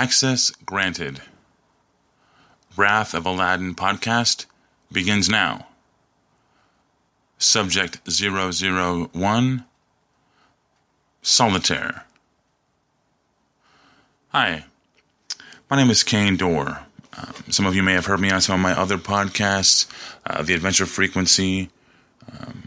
Access 0.00 0.50
granted. 0.64 1.20
Wrath 2.74 3.12
of 3.12 3.26
Aladdin 3.26 3.74
podcast 3.74 4.46
begins 4.90 5.28
now. 5.28 5.66
Subject 7.36 8.00
001 8.10 9.64
Solitaire. 11.20 12.04
Hi, 14.28 14.64
my 15.70 15.76
name 15.76 15.90
is 15.90 16.02
Kane 16.02 16.38
Dorr. 16.38 16.86
Um, 17.18 17.34
some 17.50 17.66
of 17.66 17.76
you 17.76 17.82
may 17.82 17.92
have 17.92 18.06
heard 18.06 18.20
me 18.20 18.30
on 18.30 18.40
some 18.40 18.54
of 18.54 18.62
my 18.62 18.72
other 18.72 18.96
podcasts, 18.96 19.86
uh, 20.24 20.40
The 20.40 20.54
Adventure 20.54 20.86
Frequency, 20.86 21.68
um, 22.32 22.62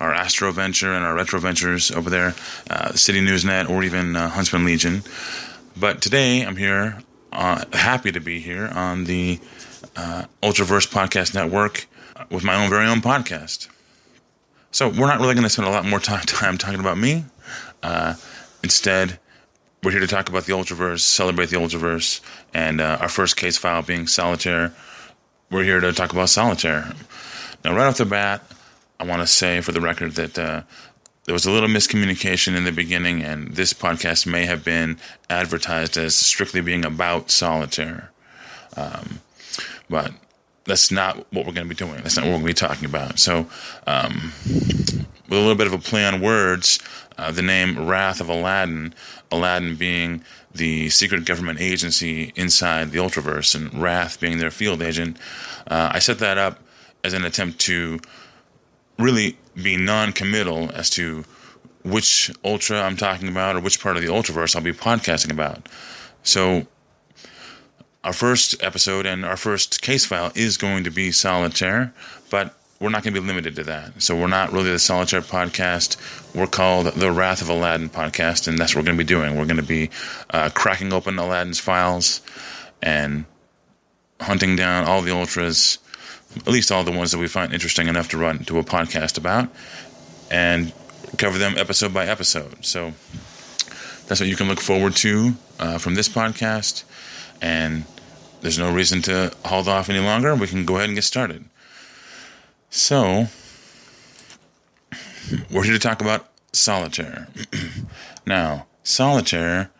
our 0.00 0.12
Astro 0.12 0.52
Venture, 0.52 0.92
and 0.92 1.02
our 1.02 1.14
Retro 1.14 1.40
Ventures 1.40 1.90
over 1.90 2.10
there, 2.10 2.34
uh, 2.68 2.92
City 2.92 3.22
Newsnet, 3.22 3.70
or 3.70 3.82
even 3.84 4.16
uh, 4.16 4.28
Huntsman 4.28 4.66
Legion. 4.66 5.02
But 5.78 6.02
today 6.02 6.42
I'm 6.42 6.56
here, 6.56 6.98
uh, 7.32 7.64
happy 7.72 8.10
to 8.10 8.18
be 8.18 8.40
here 8.40 8.66
on 8.66 9.04
the 9.04 9.38
uh, 9.94 10.24
Ultraverse 10.42 10.88
Podcast 10.88 11.34
Network 11.34 11.86
with 12.30 12.42
my 12.42 12.56
own 12.56 12.68
very 12.68 12.86
own 12.88 13.00
podcast. 13.00 13.68
So 14.72 14.88
we're 14.88 15.06
not 15.06 15.20
really 15.20 15.34
going 15.34 15.44
to 15.44 15.50
spend 15.50 15.68
a 15.68 15.70
lot 15.70 15.84
more 15.84 16.00
time, 16.00 16.22
time 16.26 16.58
talking 16.58 16.80
about 16.80 16.98
me. 16.98 17.26
Uh, 17.80 18.14
instead, 18.64 19.20
we're 19.84 19.92
here 19.92 20.00
to 20.00 20.08
talk 20.08 20.28
about 20.28 20.46
the 20.46 20.52
Ultraverse, 20.52 21.00
celebrate 21.00 21.50
the 21.50 21.56
Ultraverse, 21.56 22.22
and 22.52 22.80
uh, 22.80 22.98
our 23.00 23.08
first 23.08 23.36
case 23.36 23.56
file 23.56 23.82
being 23.82 24.08
Solitaire. 24.08 24.72
We're 25.48 25.62
here 25.62 25.80
to 25.80 25.92
talk 25.92 26.12
about 26.12 26.28
Solitaire. 26.28 26.92
Now, 27.64 27.76
right 27.76 27.86
off 27.86 27.98
the 27.98 28.04
bat, 28.04 28.42
I 28.98 29.04
want 29.04 29.22
to 29.22 29.28
say 29.28 29.60
for 29.60 29.70
the 29.70 29.80
record 29.80 30.12
that 30.16 30.36
uh, 30.36 30.62
there 31.28 31.34
was 31.34 31.44
a 31.44 31.50
little 31.50 31.68
miscommunication 31.68 32.56
in 32.56 32.64
the 32.64 32.72
beginning, 32.72 33.22
and 33.22 33.48
this 33.48 33.74
podcast 33.74 34.26
may 34.26 34.46
have 34.46 34.64
been 34.64 34.96
advertised 35.28 35.98
as 35.98 36.14
strictly 36.14 36.62
being 36.62 36.86
about 36.86 37.30
solitaire. 37.30 38.10
Um, 38.78 39.20
but 39.90 40.10
that's 40.64 40.90
not 40.90 41.30
what 41.30 41.44
we're 41.44 41.52
going 41.52 41.68
to 41.68 41.68
be 41.68 41.74
doing. 41.74 41.96
That's 41.96 42.16
not 42.16 42.24
what 42.24 42.30
we're 42.30 42.40
going 42.40 42.54
to 42.54 42.62
be 42.62 42.66
talking 42.66 42.86
about. 42.86 43.18
So, 43.18 43.46
um, 43.86 44.32
with 44.46 45.32
a 45.32 45.34
little 45.34 45.54
bit 45.54 45.66
of 45.66 45.74
a 45.74 45.78
play 45.78 46.02
on 46.06 46.22
words, 46.22 46.78
uh, 47.18 47.30
the 47.30 47.42
name 47.42 47.86
Wrath 47.86 48.22
of 48.22 48.30
Aladdin, 48.30 48.94
Aladdin 49.30 49.76
being 49.76 50.24
the 50.54 50.88
secret 50.88 51.26
government 51.26 51.60
agency 51.60 52.32
inside 52.36 52.90
the 52.90 53.00
Ultraverse, 53.00 53.54
and 53.54 53.74
Wrath 53.74 54.18
being 54.18 54.38
their 54.38 54.50
field 54.50 54.80
agent, 54.80 55.18
uh, 55.66 55.90
I 55.92 55.98
set 55.98 56.20
that 56.20 56.38
up 56.38 56.60
as 57.04 57.12
an 57.12 57.26
attempt 57.26 57.58
to 57.66 58.00
really 58.98 59.36
be 59.62 59.76
non-committal 59.76 60.70
as 60.72 60.90
to 60.90 61.24
which 61.84 62.30
ultra 62.44 62.80
I'm 62.80 62.96
talking 62.96 63.28
about 63.28 63.56
or 63.56 63.60
which 63.60 63.80
part 63.80 63.96
of 63.96 64.02
the 64.02 64.08
ultraverse 64.08 64.54
I'll 64.54 64.62
be 64.62 64.72
podcasting 64.72 65.30
about. 65.30 65.68
So 66.22 66.66
our 68.04 68.12
first 68.12 68.62
episode 68.62 69.06
and 69.06 69.24
our 69.24 69.36
first 69.36 69.82
case 69.82 70.04
file 70.04 70.32
is 70.34 70.56
going 70.56 70.84
to 70.84 70.90
be 70.90 71.12
solitaire, 71.12 71.92
but 72.30 72.54
we're 72.80 72.90
not 72.90 73.02
going 73.02 73.14
to 73.14 73.20
be 73.20 73.26
limited 73.26 73.56
to 73.56 73.64
that. 73.64 74.00
So 74.02 74.16
we're 74.16 74.28
not 74.28 74.52
really 74.52 74.70
the 74.70 74.78
solitaire 74.78 75.22
podcast. 75.22 75.96
We're 76.34 76.46
called 76.46 76.86
the 76.94 77.10
Wrath 77.10 77.42
of 77.42 77.48
Aladdin 77.48 77.88
podcast, 77.88 78.46
and 78.46 78.56
that's 78.56 78.74
what 78.74 78.82
we're 78.82 78.86
going 78.86 78.98
to 78.98 79.04
be 79.04 79.08
doing. 79.08 79.36
We're 79.36 79.46
going 79.46 79.56
to 79.56 79.62
be 79.62 79.90
uh, 80.30 80.50
cracking 80.54 80.92
open 80.92 81.18
Aladdin's 81.18 81.58
files 81.58 82.20
and 82.80 83.24
hunting 84.20 84.54
down 84.54 84.84
all 84.84 85.02
the 85.02 85.12
ultras 85.12 85.78
at 86.36 86.48
least 86.48 86.70
all 86.70 86.84
the 86.84 86.92
ones 86.92 87.12
that 87.12 87.18
we 87.18 87.28
find 87.28 87.52
interesting 87.52 87.88
enough 87.88 88.08
to 88.10 88.18
run 88.18 88.40
to 88.44 88.58
a 88.58 88.64
podcast 88.64 89.18
about, 89.18 89.48
and 90.30 90.72
cover 91.16 91.38
them 91.38 91.56
episode 91.56 91.94
by 91.94 92.06
episode. 92.06 92.64
So 92.64 92.92
that's 94.06 94.20
what 94.20 94.28
you 94.28 94.36
can 94.36 94.48
look 94.48 94.60
forward 94.60 94.96
to 94.96 95.34
uh, 95.58 95.78
from 95.78 95.94
this 95.94 96.08
podcast. 96.08 96.84
And 97.40 97.84
there's 98.40 98.58
no 98.58 98.72
reason 98.72 99.02
to 99.02 99.32
hold 99.44 99.68
off 99.68 99.88
any 99.88 100.00
longer. 100.00 100.34
We 100.34 100.46
can 100.46 100.64
go 100.64 100.76
ahead 100.76 100.88
and 100.88 100.96
get 100.96 101.04
started. 101.04 101.44
So, 102.70 103.28
we're 105.50 105.64
here 105.64 105.72
to 105.72 105.78
talk 105.78 106.00
about 106.00 106.28
solitaire. 106.52 107.28
now, 108.26 108.66
solitaire 108.82 109.70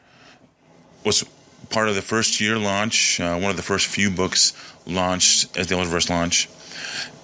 was 1.04 1.24
part 1.70 1.88
of 1.88 1.94
the 1.94 2.02
first 2.02 2.40
year 2.40 2.58
launch, 2.58 3.20
uh, 3.20 3.38
one 3.38 3.50
of 3.50 3.56
the 3.56 3.62
first 3.62 3.86
few 3.86 4.10
books 4.10 4.52
launched 4.88 5.56
as 5.56 5.68
the 5.68 5.74
Ultraverse 5.74 6.10
launch. 6.10 6.48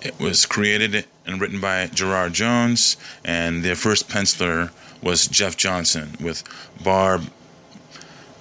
It 0.03 0.19
was 0.21 0.47
created 0.47 1.07
and 1.27 1.41
written 1.41 1.61
by 1.61 1.87
Gerard 1.87 2.35
Jones, 2.35 2.97
and 3.25 3.63
the 3.63 3.75
first 3.75 4.09
penciler 4.09 4.71
was 5.03 5.27
Jeff 5.27 5.57
Johnson 5.57 6.17
with 6.21 6.43
Barb 6.83 7.23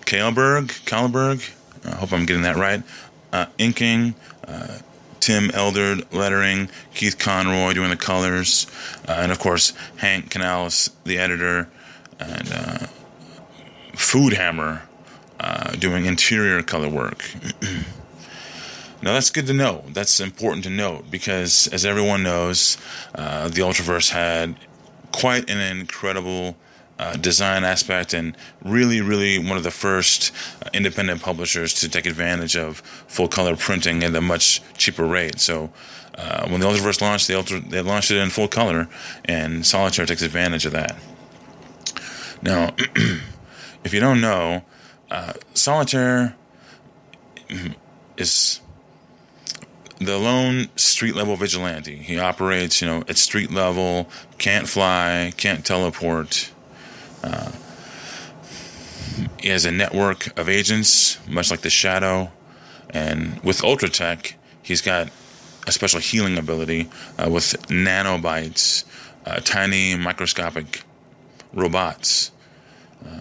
Kaalberg. 0.02 0.68
Kaalberg, 0.86 1.50
I 1.86 1.96
hope 1.96 2.12
I'm 2.12 2.26
getting 2.26 2.44
that 2.44 2.58
right. 2.58 2.84
Uh, 3.32 3.46
inking, 3.58 4.16
uh, 4.48 4.80
Tim 5.20 5.52
Eldred 5.52 6.14
lettering, 6.14 6.70
Keith 6.94 7.18
Conroy 7.18 7.74
doing 7.74 7.90
the 7.90 7.96
colors, 7.96 8.68
uh, 9.08 9.14
and 9.20 9.32
of 9.32 9.40
course 9.40 9.74
Hank 9.98 10.30
Kanalz, 10.30 10.92
the 11.06 11.18
editor, 11.18 11.70
and 12.20 12.52
uh, 12.52 12.88
Foodhammer 13.94 14.82
uh, 15.40 15.72
doing 15.72 16.06
interior 16.06 16.62
color 16.62 16.90
work. 16.90 17.24
Now 19.04 19.12
that's 19.12 19.30
good 19.30 19.48
to 19.48 19.54
know. 19.54 19.84
That's 19.90 20.22
important 20.22 20.64
to 20.64 20.70
note 20.70 21.12
because, 21.12 21.68
as 21.68 21.86
everyone 21.86 22.24
knows, 22.24 22.78
uh, 23.14 23.50
the 23.50 23.60
Ultraverse 23.60 24.12
had 24.12 24.56
quite 25.12 25.50
an 25.50 25.60
incredible 25.60 26.56
uh, 26.98 27.18
design 27.18 27.66
aspect 27.66 28.14
and 28.14 28.38
really, 28.64 29.02
really 29.02 29.40
one 29.40 29.58
of 29.58 29.64
the 29.64 29.72
first 29.72 30.32
uh, 30.66 30.70
independent 30.74 31.22
publishers 31.22 31.74
to 31.74 31.90
take 31.90 32.06
advantage 32.06 32.56
of 32.56 32.78
full 32.78 33.28
color 33.28 33.58
printing 33.58 34.06
at 34.06 34.16
a 34.16 34.22
much 34.22 34.62
cheaper 34.78 35.06
rate. 35.06 35.40
So. 35.40 35.72
Uh, 36.16 36.48
when 36.48 36.62
the 36.62 36.68
Ultraverse 36.68 37.02
launched, 37.02 37.28
they, 37.28 37.34
Ultra, 37.34 37.60
they 37.60 37.82
launched 37.82 38.12
it 38.12 38.18
in 38.18 38.30
full 38.30 38.48
color, 38.48 38.88
and 39.26 39.66
Solitaire 39.66 40.06
takes 40.06 40.22
advantage 40.22 40.64
of 40.64 40.72
that. 40.74 40.96
Now, 42.44 42.76
if 43.84 43.96
you 43.96 44.00
don't 44.00 44.22
know, 44.22 44.62
uh, 45.10 45.34
Solitaire 45.56 46.36
is 48.16 48.62
the 50.00 50.18
lone 50.18 50.70
street 50.76 51.16
level 51.16 51.36
vigilante. 51.36 51.96
He 51.96 52.20
operates, 52.20 52.82
you 52.82 52.88
know, 52.88 53.04
at 53.08 53.18
street 53.18 53.52
level, 53.52 54.10
can't 54.38 54.68
fly, 54.68 55.34
can't 55.38 55.66
teleport. 55.66 56.52
Uh, 57.24 57.52
he 59.40 59.50
has 59.50 59.66
a 59.66 59.72
network 59.72 60.38
of 60.38 60.50
agents, 60.50 61.20
much 61.28 61.52
like 61.52 61.62
the 61.62 61.70
Shadow. 61.70 62.32
And 62.90 63.40
with 63.44 63.62
Ultratech, 63.62 64.34
he's 64.62 64.82
got 64.82 65.10
a 65.68 65.72
special 65.72 66.00
healing 66.00 66.38
ability 66.38 66.90
uh, 67.18 67.30
with 67.30 67.56
nanobites, 67.68 68.84
uh, 69.26 69.40
tiny 69.40 69.96
microscopic 69.96 70.84
robots 71.54 72.32
uh, 73.06 73.20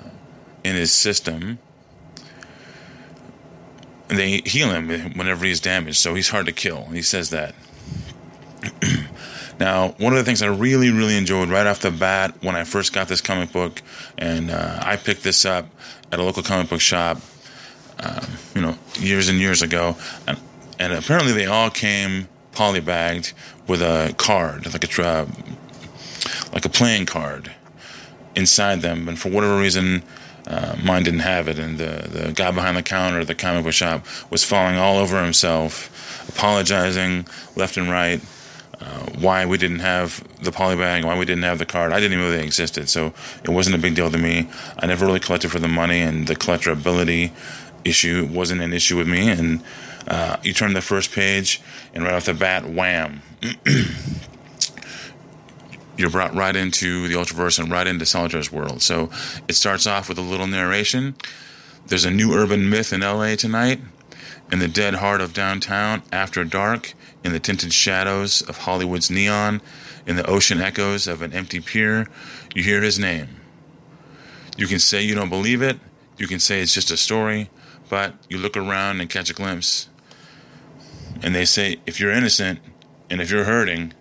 in 0.64 0.74
his 0.74 0.92
system 0.92 1.58
and 4.12 4.18
they 4.18 4.42
heal 4.44 4.68
him 4.68 4.90
whenever 5.16 5.46
he's 5.46 5.58
damaged. 5.58 5.96
So 5.96 6.14
he's 6.14 6.28
hard 6.28 6.44
to 6.44 6.52
kill. 6.52 6.84
He 6.88 7.00
says 7.00 7.30
that. 7.30 7.54
now, 9.58 9.94
one 9.96 10.12
of 10.12 10.18
the 10.18 10.24
things 10.24 10.42
I 10.42 10.48
really, 10.48 10.90
really 10.90 11.16
enjoyed 11.16 11.48
right 11.48 11.66
off 11.66 11.80
the 11.80 11.90
bat 11.90 12.34
when 12.42 12.54
I 12.54 12.64
first 12.64 12.92
got 12.92 13.08
this 13.08 13.22
comic 13.22 13.52
book, 13.52 13.80
and 14.18 14.50
uh, 14.50 14.80
I 14.82 14.96
picked 14.96 15.22
this 15.22 15.46
up 15.46 15.66
at 16.12 16.18
a 16.18 16.22
local 16.22 16.42
comic 16.42 16.68
book 16.68 16.82
shop, 16.82 17.22
uh, 18.00 18.26
you 18.54 18.60
know, 18.60 18.76
years 18.96 19.30
and 19.30 19.38
years 19.38 19.62
ago, 19.62 19.96
and, 20.26 20.38
and 20.78 20.92
apparently 20.92 21.32
they 21.32 21.46
all 21.46 21.70
came 21.70 22.28
polybagged 22.52 23.32
with 23.66 23.80
a 23.80 24.14
card, 24.18 24.70
like 24.74 24.84
a 24.84 25.02
uh, 25.02 25.26
like 26.52 26.66
a 26.66 26.68
playing 26.68 27.06
card 27.06 27.50
inside 28.36 28.82
them, 28.82 29.08
and 29.08 29.18
for 29.18 29.30
whatever 29.30 29.58
reason 29.58 30.02
uh, 30.46 30.76
mine 30.82 31.02
didn't 31.02 31.20
have 31.20 31.48
it, 31.48 31.58
and 31.58 31.78
the, 31.78 32.08
the 32.08 32.32
guy 32.32 32.50
behind 32.50 32.76
the 32.76 32.82
counter 32.82 33.20
at 33.20 33.26
the 33.26 33.34
comic 33.34 33.64
book 33.64 33.72
shop 33.72 34.04
was 34.30 34.44
falling 34.44 34.76
all 34.76 34.98
over 34.98 35.22
himself, 35.22 36.28
apologizing 36.28 37.26
left 37.56 37.76
and 37.76 37.90
right. 37.90 38.20
Uh, 38.80 39.06
why 39.20 39.46
we 39.46 39.56
didn't 39.56 39.78
have 39.78 40.24
the 40.42 40.50
polybag, 40.50 41.04
why 41.04 41.16
we 41.16 41.24
didn't 41.24 41.44
have 41.44 41.60
the 41.60 41.64
card. 41.64 41.92
I 41.92 42.00
didn't 42.00 42.14
even 42.18 42.24
know 42.24 42.36
they 42.36 42.42
existed, 42.42 42.88
so 42.88 43.14
it 43.44 43.48
wasn't 43.48 43.76
a 43.76 43.78
big 43.78 43.94
deal 43.94 44.10
to 44.10 44.18
me. 44.18 44.50
I 44.76 44.86
never 44.86 45.06
really 45.06 45.20
collected 45.20 45.52
for 45.52 45.60
the 45.60 45.68
money, 45.68 46.00
and 46.00 46.26
the 46.26 46.34
collectorability 46.34 47.30
issue 47.84 48.28
wasn't 48.28 48.60
an 48.60 48.72
issue 48.72 48.96
with 48.96 49.06
me. 49.06 49.30
And 49.30 49.62
uh, 50.08 50.38
you 50.42 50.52
turn 50.52 50.72
the 50.72 50.80
first 50.80 51.12
page, 51.12 51.60
and 51.94 52.02
right 52.02 52.14
off 52.14 52.24
the 52.24 52.34
bat, 52.34 52.68
wham. 52.68 53.22
you're 55.96 56.10
brought 56.10 56.34
right 56.34 56.54
into 56.54 57.06
the 57.08 57.14
Ultraverse 57.14 57.58
and 57.58 57.70
right 57.70 57.86
into 57.86 58.06
Solitaire's 58.06 58.50
world. 58.50 58.82
So 58.82 59.10
it 59.48 59.54
starts 59.54 59.86
off 59.86 60.08
with 60.08 60.18
a 60.18 60.22
little 60.22 60.46
narration. 60.46 61.14
There's 61.86 62.04
a 62.04 62.10
new 62.10 62.32
urban 62.32 62.70
myth 62.70 62.92
in 62.92 63.00
LA 63.00 63.34
tonight. 63.36 63.80
In 64.50 64.58
the 64.58 64.68
dead 64.68 64.94
heart 64.94 65.20
of 65.20 65.32
downtown, 65.32 66.02
after 66.12 66.44
dark, 66.44 66.94
in 67.24 67.32
the 67.32 67.40
tinted 67.40 67.72
shadows 67.72 68.42
of 68.42 68.58
Hollywood's 68.58 69.10
neon, 69.10 69.62
in 70.06 70.16
the 70.16 70.26
ocean 70.26 70.60
echoes 70.60 71.06
of 71.06 71.22
an 71.22 71.32
empty 71.32 71.60
pier, 71.60 72.06
you 72.54 72.62
hear 72.62 72.82
his 72.82 72.98
name. 72.98 73.28
You 74.56 74.66
can 74.66 74.78
say 74.78 75.02
you 75.02 75.14
don't 75.14 75.30
believe 75.30 75.62
it, 75.62 75.78
you 76.18 76.26
can 76.26 76.38
say 76.38 76.60
it's 76.60 76.74
just 76.74 76.90
a 76.90 76.96
story, 76.96 77.48
but 77.88 78.14
you 78.28 78.36
look 78.36 78.56
around 78.56 79.00
and 79.00 79.08
catch 79.08 79.30
a 79.30 79.34
glimpse, 79.34 79.88
and 81.22 81.34
they 81.34 81.44
say 81.44 81.78
if 81.86 82.00
you're 82.00 82.12
innocent 82.12 82.58
and 83.08 83.20
if 83.20 83.30
you're 83.30 83.44
hurting, 83.44 83.94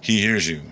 he 0.00 0.20
hears 0.20 0.48
you. 0.48 0.62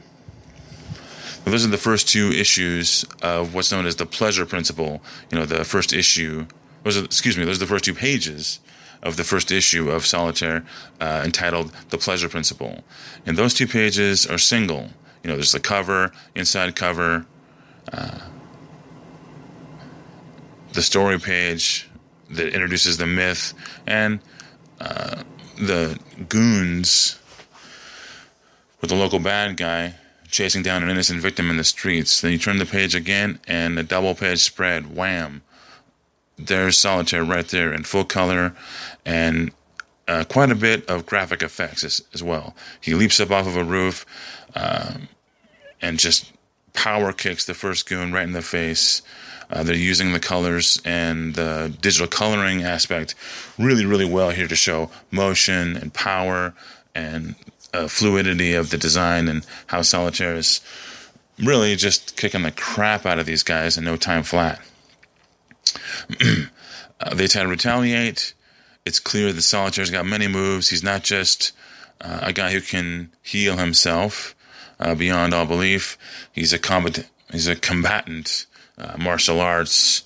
Well, 1.45 1.53
those 1.53 1.65
are 1.65 1.69
the 1.69 1.79
first 1.79 2.09
two 2.09 2.31
issues 2.33 3.05
of 3.23 3.55
what's 3.55 3.73
known 3.73 3.87
as 3.87 3.97
the 3.97 4.07
pleasure 4.07 4.45
principle. 4.45 5.03
You 5.31 5.39
know, 5.39 5.47
the 5.47 5.65
first 5.65 5.93
issue. 5.93 6.47
Those 6.85 6.99
excuse 6.99 7.39
me. 7.39 7.45
Those 7.45 7.57
are 7.57 7.61
the 7.61 7.67
first 7.67 7.85
two 7.85 7.95
pages 7.95 8.61
of 9.03 9.17
the 9.17 9.25
first 9.25 9.51
issue 9.51 9.91
of 9.91 10.05
Solitaire, 10.05 10.65
uh, 11.01 11.23
entitled 11.25 11.73
"The 11.89 11.97
Pleasure 11.97 12.29
Principle." 12.29 12.85
And 13.25 13.37
those 13.39 13.55
two 13.55 13.67
pages 13.67 14.27
are 14.27 14.37
single. 14.37 14.91
You 15.23 15.31
know, 15.31 15.37
there's 15.37 15.53
the 15.53 15.61
cover, 15.61 16.13
inside 16.35 16.77
cover, 16.77 17.27
uh, 17.93 18.21
the 20.73 20.83
story 20.83 21.19
page 21.19 21.89
that 22.29 22.53
introduces 22.53 22.99
the 22.99 23.07
myth, 23.07 23.55
and 23.87 24.21
uh, 24.79 25.23
the 25.57 25.99
goons 26.29 27.19
with 28.81 28.91
the 28.91 28.97
local 28.97 29.19
bad 29.19 29.57
guy 29.57 29.95
chasing 30.31 30.62
down 30.62 30.82
an 30.82 30.88
innocent 30.88 31.21
victim 31.21 31.50
in 31.50 31.56
the 31.56 31.65
streets. 31.65 32.21
Then 32.21 32.32
you 32.32 32.38
turn 32.38 32.59
the 32.59 32.67
page 32.67 32.94
again, 32.94 33.41
and 33.47 33.79
a 33.79 33.82
double 33.82 34.15
page 34.15 34.41
spread. 34.41 34.94
Wham! 34.94 35.43
There's 36.38 36.79
Solitaire 36.79 37.25
right 37.25 37.47
there 37.47 37.73
in 37.73 37.85
full 37.85 38.05
color, 38.05 38.55
and 39.05 39.53
uh, 40.09 40.25
quite 40.25 40.50
a 40.50 40.56
bit 40.56 40.85
of 40.87 41.06
graphic 41.06 41.43
effects 41.43 41.85
as, 41.85 42.03
as, 42.12 42.23
well. 42.23 42.56
He 42.81 42.94
leaps 42.94 43.21
up 43.21 43.31
off 43.31 43.47
of 43.47 43.56
a 43.56 43.62
roof 43.62 44.05
um, 44.56 45.09
and 45.81 45.99
just 45.99 46.32
power 46.73 47.12
kicks 47.12 47.44
the 47.44 47.55
first 47.55 47.88
goon 47.88 48.12
right 48.12 48.25
in 48.25 48.32
the 48.32 48.43
face. 48.43 49.03
Uh, 49.50 49.62
they're 49.62 49.77
using 49.77 50.12
the 50.12 50.21
colors 50.21 50.81
and 50.85 51.35
the 51.35 51.73
digital 51.81 52.06
coloring 52.09 52.62
aspect 52.62 53.15
really, 53.59 53.85
really 53.85 54.05
well 54.05 54.31
here 54.31 54.49
to 54.49 54.56
show 54.56 54.91
motion 55.11 55.77
and 55.77 55.93
power 55.93 56.55
and 56.94 57.35
uh, 57.72 57.88
fluidity 57.88 58.55
of 58.55 58.70
the 58.70 58.78
design 58.78 59.28
and 59.28 59.46
how 59.67 59.82
Solitaire 59.82 60.37
is 60.37 60.61
really 61.38 61.76
just 61.76 62.17
kicking 62.17 62.43
the 62.43 62.50
crap 62.50 63.06
out 63.06 63.19
of 63.19 63.26
these 63.26 63.43
guys 63.43 63.78
in 63.78 63.84
no 63.84 63.96
time 63.96 64.22
flat. 64.22 64.61
uh, 67.00 67.14
they 67.14 67.26
try 67.26 67.43
to 67.43 67.49
retaliate. 67.49 68.34
It's 68.84 68.99
clear 68.99 69.32
that 69.32 69.43
Solitaire's 69.43 69.90
got 69.90 70.06
many 70.06 70.26
moves. 70.26 70.70
He's 70.70 70.82
not 70.82 71.02
just 71.02 71.52
uh, 72.00 72.20
a 72.22 72.32
guy 72.32 72.52
who 72.52 72.61
can 72.61 73.12
heal 73.22 73.56
himself 73.56 74.34
uh, 74.78 74.94
beyond 74.94 75.34
all 75.34 75.46
belief. 75.46 75.99
He's 76.32 76.52
a 76.52 76.58
combat. 76.58 77.08
He's 77.31 77.46
a 77.46 77.55
combatant, 77.55 78.46
uh, 78.76 78.96
martial 78.99 79.40
arts, 79.40 80.02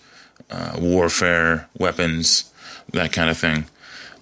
uh, 0.51 0.77
warfare, 0.79 1.69
weapons, 1.79 2.53
that 2.93 3.13
kind 3.13 3.31
of 3.31 3.39
thing. 3.39 3.67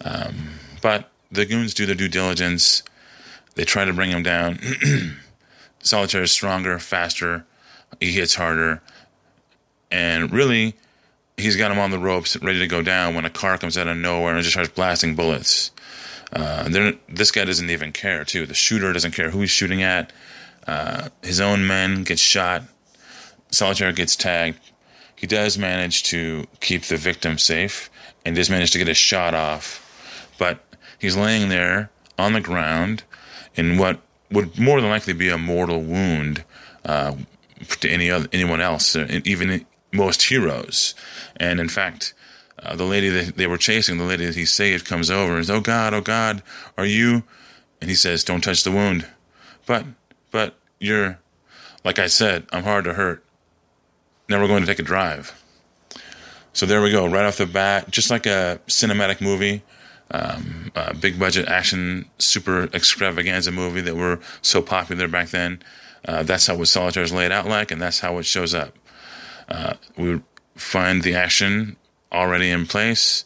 Um, 0.05 0.59
but 0.81 1.11
the 1.31 1.47
goons 1.47 1.75
do 1.75 1.87
their 1.87 1.95
due 1.95 2.09
diligence. 2.09 2.83
They 3.55 3.65
try 3.65 3.85
to 3.85 3.93
bring 3.93 4.11
him 4.11 4.23
down. 4.23 4.59
Solitaire 5.81 6.23
is 6.23 6.31
stronger, 6.31 6.79
faster. 6.79 7.45
He 8.01 8.13
hits 8.13 8.35
harder, 8.35 8.81
and 9.91 10.33
really, 10.33 10.75
he's 11.37 11.57
got 11.57 11.71
him 11.71 11.79
on 11.79 11.91
the 11.91 11.99
ropes, 11.99 12.37
ready 12.39 12.59
to 12.61 12.67
go 12.67 12.83
down 12.83 13.15
when 13.15 13.25
a 13.25 13.31
car 13.31 13.59
comes 13.59 13.77
out 13.77 13.87
of 13.87 13.97
nowhere 13.97 14.35
and 14.35 14.43
just 14.43 14.55
starts 14.55 14.71
blasting 14.71 15.15
bullets. 15.15 15.71
Uh, 16.33 16.69
this 17.09 17.31
guy 17.31 17.45
doesn't 17.45 17.69
even 17.69 17.93
care, 17.93 18.25
too. 18.25 18.47
The 18.47 18.55
shooter 18.55 18.93
doesn't 18.93 19.13
care 19.13 19.31
who 19.31 19.41
he's 19.41 19.51
shooting 19.51 19.83
at. 19.83 20.13
Uh, 20.67 21.11
his 21.23 21.41
own 21.41 21.67
men 21.67 22.05
get 22.05 22.19
shot. 22.19 22.63
Solitaire 23.51 23.93
gets 23.93 24.17
tagged. 24.17 24.59
He 25.15 25.27
does 25.27 25.59
manage 25.59 26.05
to 26.05 26.47
keep 26.61 26.85
the 26.85 26.97
victim 26.97 27.37
safe 27.37 27.91
and 28.25 28.35
does 28.35 28.49
manage 28.49 28.71
to 28.73 28.79
get 28.79 28.89
a 28.89 28.95
shot 28.95 29.35
off. 29.35 29.79
But 30.39 30.65
he's 30.99 31.17
laying 31.17 31.51
there 31.51 31.91
on 32.19 32.33
the 32.33 32.41
ground 32.41 33.05
in 33.55 33.79
what 33.79 34.01
would 34.31 34.59
more 34.59 34.81
than 34.81 34.91
likely 34.91 35.13
be 35.13 35.29
a 35.29 35.39
mortal 35.39 35.81
wound 35.81 36.45
uh, 36.85 37.15
to 37.81 37.89
any 37.89 38.11
other, 38.11 38.29
anyone 38.33 38.61
else, 38.61 38.97
uh, 38.97 39.21
even 39.25 39.65
most 39.93 40.23
heroes. 40.23 40.95
And 41.37 41.61
in 41.61 41.69
fact, 41.69 42.15
uh, 42.59 42.77
the 42.77 42.85
lady 42.85 43.09
that 43.09 43.37
they 43.37 43.47
were 43.47 43.59
chasing, 43.59 43.99
the 43.99 44.05
lady 44.05 44.27
that 44.27 44.37
he 44.37 44.45
saved, 44.45 44.87
comes 44.87 45.11
over 45.11 45.37
and 45.37 45.45
says, 45.45 45.57
"Oh 45.57 45.61
God, 45.61 45.95
oh 45.95 46.01
God, 46.01 46.43
are 46.79 46.87
you?" 46.87 47.25
And 47.81 47.91
he 47.91 47.97
says, 47.97 48.25
"Don't 48.25 48.43
touch 48.43 48.65
the 48.65 48.71
wound." 48.71 49.07
But, 49.67 49.85
but 50.31 50.57
you're, 50.81 51.19
like 51.85 51.99
I 51.99 52.07
said, 52.07 52.47
I'm 52.53 52.65
hard 52.65 52.85
to 52.85 52.95
hurt. 52.95 53.25
Now 54.29 54.41
we're 54.41 54.49
going 54.49 54.63
to 54.63 54.67
take 54.67 54.79
a 54.79 54.85
drive. 54.85 55.39
So 56.53 56.67
there 56.67 56.83
we 56.83 56.91
go, 56.91 57.07
right 57.07 57.25
off 57.25 57.39
the 57.39 57.47
bat, 57.47 57.91
just 57.91 58.11
like 58.11 58.27
a 58.27 58.61
cinematic 58.67 59.21
movie, 59.21 59.63
um, 60.13 60.71
a 60.75 60.95
big 60.95 61.19
budget 61.19 61.49
action, 61.49 62.05
super 62.19 62.65
extravaganza 62.75 63.51
movie 63.51 63.81
that 63.81 63.97
were 63.97 64.21
so 64.43 64.61
popular 64.61 65.09
back 65.09 65.31
then. 65.31 65.63
Uh, 66.05 66.23
that's 66.23 66.47
how 66.47 66.57
what 66.57 66.69
Solitaire 66.69 67.03
is 67.03 67.13
laid 67.13 67.33
out 67.33 67.47
like, 67.47 67.71
and 67.71 67.81
that's 67.81 68.01
how 68.01 68.19
it 68.19 68.25
shows 68.25 68.55
up. 68.55 68.75
Uh, 69.49 69.75
we 69.97 70.21
find 70.55 71.03
the 71.03 71.15
action 71.15 71.77
already 72.13 72.51
in 72.51 72.67
place, 72.67 73.25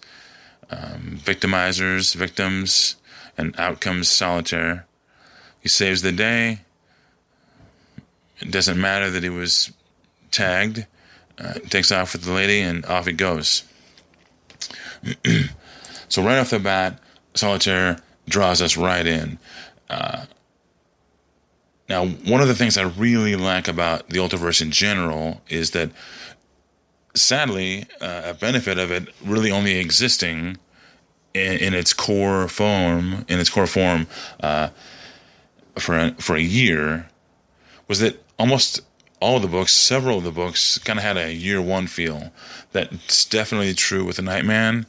um, 0.71 1.19
victimizers, 1.23 2.15
victims, 2.15 2.97
and 3.37 3.59
out 3.59 3.81
comes 3.81 4.09
Solitaire. 4.09 4.87
He 5.61 5.69
saves 5.69 6.03
the 6.03 6.13
day. 6.13 6.61
It 8.39 8.51
doesn't 8.51 8.81
matter 8.81 9.11
that 9.11 9.23
he 9.23 9.29
was 9.29 9.73
tagged. 10.31 10.87
Uh, 11.39 11.55
takes 11.69 11.91
off 11.91 12.13
with 12.13 12.23
the 12.23 12.33
lady, 12.33 12.61
and 12.61 12.85
off 12.87 13.07
he 13.07 13.13
goes. 13.13 13.65
so 16.09 16.23
right 16.23 16.39
off 16.39 16.51
the 16.51 16.59
bat, 16.59 17.01
Solitaire 17.35 17.99
draws 18.29 18.63
us 18.63 18.77
right 18.77 19.07
in. 19.07 19.39
Uh, 19.89 20.27
now, 21.89 22.07
one 22.07 22.41
of 22.41 22.49
the 22.49 22.55
things 22.55 22.77
I 22.77 22.83
really 22.83 23.37
like 23.37 23.69
about 23.69 24.09
the 24.09 24.19
Ultraverse 24.19 24.61
in 24.61 24.71
general 24.71 25.41
is 25.49 25.71
that, 25.71 25.91
sadly, 27.15 27.87
uh, 28.01 28.23
a 28.27 28.35
benefit 28.35 28.79
of 28.79 28.91
it 28.91 29.09
really 29.25 29.53
only 29.53 29.79
existing 29.79 30.59
in, 31.33 31.53
in, 31.59 31.75
its 31.75 31.93
core 31.93 32.49
form, 32.49 33.25
in 33.29 33.39
its 33.39 33.51
core 33.51 33.69
form, 33.69 34.09
uh, 34.41 34.71
for 35.79 35.97
a, 35.97 36.15
for 36.15 36.35
a 36.35 36.41
year, 36.41 37.09
was 37.87 38.01
that 38.01 38.25
almost 38.39 38.81
all 39.21 39.37
of 39.37 39.43
the 39.43 39.49
books, 39.49 39.73
several 39.73 40.19
of 40.19 40.25
the 40.25 40.33
books, 40.33 40.79
kind 40.79 40.99
of 40.99 41.05
had 41.05 41.17
a 41.17 41.33
year 41.33 41.63
one 41.63 41.87
feel. 41.87 42.33
That's 42.73 43.25
definitely 43.25 43.75
true 43.75 44.05
with 44.05 44.17
the 44.17 44.23
Nightman. 44.23 44.87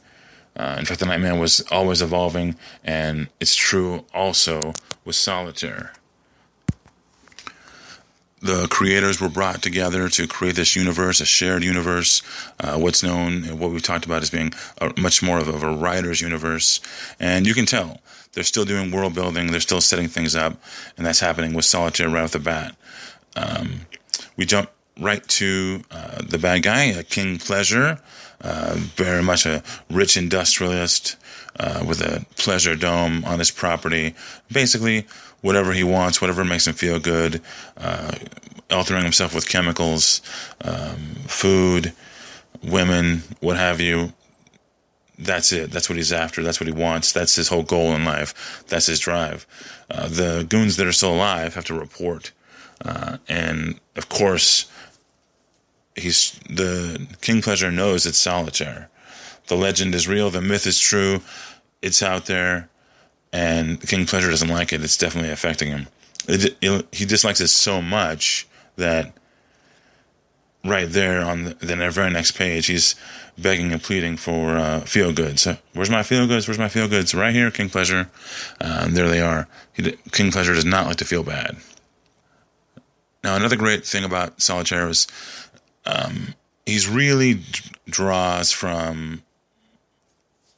Uh, 0.58 0.76
in 0.78 0.84
fact, 0.84 1.00
the 1.00 1.06
Nightman 1.06 1.38
was 1.38 1.60
always 1.70 2.02
evolving, 2.02 2.56
and 2.84 3.28
it's 3.40 3.54
true 3.54 4.04
also 4.12 4.72
with 5.04 5.14
Solitaire 5.14 5.92
the 8.40 8.68
creators 8.68 9.20
were 9.20 9.28
brought 9.28 9.62
together 9.62 10.08
to 10.08 10.26
create 10.26 10.56
this 10.56 10.76
universe, 10.76 11.20
a 11.20 11.26
shared 11.26 11.64
universe, 11.64 12.22
uh, 12.60 12.78
what's 12.78 13.02
known, 13.02 13.42
what 13.58 13.70
we've 13.70 13.82
talked 13.82 14.06
about 14.06 14.22
as 14.22 14.30
being 14.30 14.52
a, 14.80 14.92
much 15.00 15.22
more 15.22 15.38
of 15.38 15.48
a, 15.48 15.52
of 15.52 15.62
a 15.62 15.72
writer's 15.72 16.20
universe. 16.20 16.80
And 17.18 17.46
you 17.46 17.54
can 17.54 17.66
tell 17.66 18.00
they're 18.32 18.44
still 18.44 18.64
doing 18.64 18.90
world 18.90 19.14
building, 19.14 19.50
they're 19.50 19.60
still 19.60 19.80
setting 19.80 20.08
things 20.08 20.36
up, 20.36 20.60
and 20.96 21.04
that's 21.04 21.20
happening 21.20 21.54
with 21.54 21.64
Solitaire 21.64 22.08
right 22.08 22.24
off 22.24 22.32
the 22.32 22.38
bat. 22.38 22.76
Um, 23.34 23.80
we 24.36 24.46
jump 24.46 24.70
right 25.00 25.26
to 25.28 25.82
uh, 25.90 26.22
the 26.22 26.38
bad 26.38 26.62
guy, 26.62 27.02
King 27.04 27.38
Pleasure, 27.38 27.98
uh, 28.40 28.74
very 28.76 29.22
much 29.22 29.46
a 29.46 29.62
rich 29.90 30.16
industrialist 30.16 31.16
uh, 31.58 31.84
with 31.86 32.00
a 32.00 32.24
pleasure 32.36 32.76
dome 32.76 33.24
on 33.24 33.38
his 33.38 33.50
property. 33.50 34.14
Basically, 34.50 35.06
whatever 35.40 35.72
he 35.72 35.84
wants, 35.84 36.20
whatever 36.20 36.44
makes 36.44 36.66
him 36.66 36.74
feel 36.74 36.98
good, 36.98 37.40
uh, 37.76 38.12
altering 38.70 39.02
himself 39.02 39.34
with 39.34 39.48
chemicals, 39.48 40.20
um, 40.62 41.16
food, 41.26 41.92
women, 42.62 43.22
what 43.40 43.56
have 43.56 43.80
you. 43.80 44.12
That's 45.18 45.50
it. 45.52 45.72
That's 45.72 45.88
what 45.88 45.96
he's 45.96 46.12
after. 46.12 46.44
That's 46.44 46.60
what 46.60 46.68
he 46.68 46.72
wants. 46.72 47.10
That's 47.10 47.34
his 47.34 47.48
whole 47.48 47.64
goal 47.64 47.92
in 47.92 48.04
life. 48.04 48.64
That's 48.68 48.86
his 48.86 49.00
drive. 49.00 49.46
Uh, 49.90 50.06
the 50.06 50.46
goons 50.48 50.76
that 50.76 50.86
are 50.86 50.92
still 50.92 51.14
alive 51.14 51.54
have 51.54 51.64
to 51.66 51.74
report. 51.74 52.30
Uh, 52.84 53.16
and 53.28 53.80
of 53.96 54.08
course, 54.08 54.70
he's 55.98 56.38
the 56.48 57.06
King 57.20 57.42
Pleasure 57.42 57.70
knows 57.70 58.06
it's 58.06 58.18
solitaire. 58.18 58.88
The 59.48 59.56
legend 59.56 59.94
is 59.94 60.06
real. 60.06 60.30
The 60.30 60.42
myth 60.42 60.66
is 60.66 60.78
true. 60.78 61.20
It's 61.80 62.02
out 62.02 62.26
there 62.26 62.68
and 63.32 63.80
King 63.80 64.06
Pleasure 64.06 64.30
doesn't 64.30 64.48
like 64.48 64.72
it. 64.72 64.82
It's 64.82 64.96
definitely 64.96 65.30
affecting 65.30 65.68
him. 65.68 65.88
It, 66.26 66.56
it, 66.60 66.86
he 66.92 67.04
dislikes 67.04 67.40
it 67.40 67.48
so 67.48 67.80
much 67.82 68.46
that 68.76 69.16
right 70.64 70.88
there 70.88 71.22
on 71.22 71.44
the, 71.44 71.54
the 71.54 71.90
very 71.90 72.10
next 72.10 72.32
page, 72.32 72.66
he's 72.66 72.94
begging 73.36 73.72
and 73.72 73.82
pleading 73.82 74.16
for 74.16 74.56
uh, 74.56 74.80
feel 74.80 75.12
goods. 75.12 75.42
So, 75.42 75.56
where's 75.72 75.90
my 75.90 76.02
feel 76.02 76.26
goods? 76.26 76.48
Where's 76.48 76.58
my 76.58 76.68
feel 76.68 76.88
goods? 76.88 77.14
Right 77.14 77.34
here, 77.34 77.50
King 77.50 77.68
Pleasure. 77.68 78.10
Uh, 78.60 78.88
there 78.88 79.08
they 79.08 79.20
are. 79.20 79.48
He, 79.72 79.92
King 80.12 80.30
Pleasure 80.30 80.54
does 80.54 80.64
not 80.64 80.86
like 80.86 80.96
to 80.96 81.04
feel 81.04 81.22
bad. 81.22 81.56
Now, 83.24 83.36
another 83.36 83.56
great 83.56 83.84
thing 83.84 84.04
about 84.04 84.40
Solitaire 84.40 84.88
is 84.88 85.06
um, 85.86 86.34
he's 86.66 86.88
really 86.88 87.34
d- 87.34 87.42
draws 87.88 88.52
from 88.52 89.22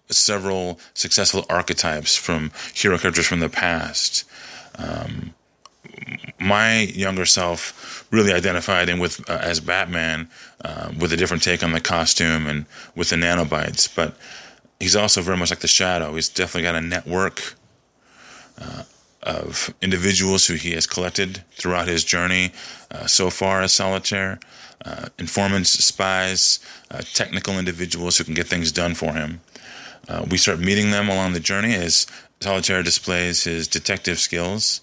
several 0.08 0.80
successful 0.94 1.46
archetypes 1.48 2.16
from 2.16 2.50
hero 2.74 2.98
characters 2.98 3.26
from 3.26 3.40
the 3.40 3.48
past. 3.48 4.24
Um, 4.76 5.34
my 6.38 6.80
younger 6.80 7.26
self 7.26 8.06
really 8.10 8.32
identified 8.32 8.88
him 8.88 8.98
with 8.98 9.28
uh, 9.30 9.38
as 9.40 9.60
Batman, 9.60 10.28
uh, 10.64 10.92
with 10.98 11.12
a 11.12 11.16
different 11.16 11.42
take 11.42 11.62
on 11.62 11.72
the 11.72 11.80
costume 11.80 12.46
and 12.46 12.66
with 12.96 13.10
the 13.10 13.16
nanobites. 13.16 13.94
But 13.94 14.16
he's 14.80 14.96
also 14.96 15.20
very 15.20 15.36
much 15.36 15.50
like 15.50 15.60
the 15.60 15.68
Shadow. 15.68 16.14
He's 16.14 16.28
definitely 16.28 16.62
got 16.62 16.74
a 16.74 16.80
network 16.80 17.54
uh, 18.60 18.84
of 19.22 19.72
individuals 19.82 20.46
who 20.46 20.54
he 20.54 20.72
has 20.72 20.86
collected 20.86 21.44
throughout 21.52 21.88
his 21.88 22.04
journey 22.04 22.52
uh, 22.90 23.06
so 23.06 23.30
far 23.30 23.62
as 23.62 23.72
Solitaire. 23.72 24.38
Uh, 24.82 25.06
informants, 25.18 25.70
spies, 25.70 26.58
uh, 26.90 27.02
technical 27.12 27.58
individuals 27.58 28.16
who 28.16 28.24
can 28.24 28.32
get 28.32 28.46
things 28.46 28.72
done 28.72 28.94
for 28.94 29.12
him. 29.12 29.40
we 30.30 30.38
start 30.38 30.58
meeting 30.58 30.90
them 30.90 31.08
along 31.08 31.34
the 31.34 31.40
journey 31.40 31.74
as 31.74 32.06
Solitaire 32.40 32.82
displays 32.82 33.44
his 33.44 33.68
detective 33.68 34.18
skills 34.18 34.80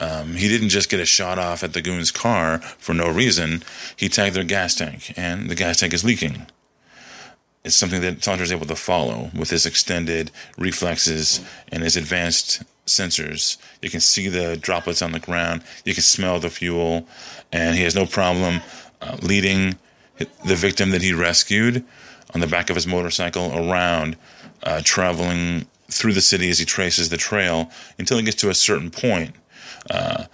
um, 0.00 0.34
he 0.34 0.48
didn't 0.48 0.70
just 0.70 0.88
get 0.88 0.98
a 0.98 1.04
shot 1.04 1.38
off 1.38 1.62
at 1.62 1.74
the 1.74 1.82
goon's 1.82 2.10
car 2.10 2.58
for 2.58 2.94
no 2.94 3.08
reason. 3.08 3.62
He 3.96 4.08
tagged 4.08 4.34
their 4.34 4.44
gas 4.44 4.74
tank, 4.74 5.12
and 5.16 5.50
the 5.50 5.54
gas 5.54 5.78
tank 5.78 5.92
is 5.92 6.04
leaking. 6.04 6.46
It's 7.62 7.76
something 7.76 8.00
that 8.00 8.24
Saunders 8.24 8.48
is 8.48 8.52
able 8.52 8.66
to 8.66 8.76
follow 8.76 9.30
with 9.38 9.50
his 9.50 9.66
extended 9.66 10.30
reflexes 10.56 11.44
and 11.70 11.82
his 11.82 11.96
advanced 11.96 12.62
sensors. 12.90 13.56
You 13.82 13.90
can 13.90 14.00
see 14.00 14.28
the 14.28 14.56
droplets 14.56 15.02
on 15.02 15.12
the 15.12 15.18
ground. 15.18 15.62
You 15.84 15.94
can 15.94 16.02
smell 16.02 16.40
the 16.40 16.50
fuel, 16.50 17.06
and 17.52 17.76
he 17.76 17.82
has 17.84 17.94
no 17.94 18.06
problem 18.06 18.60
uh, 19.00 19.16
leading 19.22 19.76
the 20.18 20.56
victim 20.56 20.90
that 20.90 21.02
he 21.02 21.12
rescued 21.12 21.84
on 22.34 22.40
the 22.40 22.46
back 22.46 22.70
of 22.70 22.76
his 22.76 22.86
motorcycle 22.86 23.52
around, 23.56 24.16
uh, 24.62 24.80
traveling 24.84 25.66
through 25.88 26.12
the 26.12 26.20
city 26.20 26.50
as 26.50 26.58
he 26.58 26.64
traces 26.64 27.08
the 27.08 27.16
trail 27.16 27.70
until 27.98 28.16
he 28.16 28.22
gets 28.22 28.36
to 28.36 28.50
a 28.50 28.54
certain 28.54 28.90
point 28.90 29.34
uh, 29.88 30.24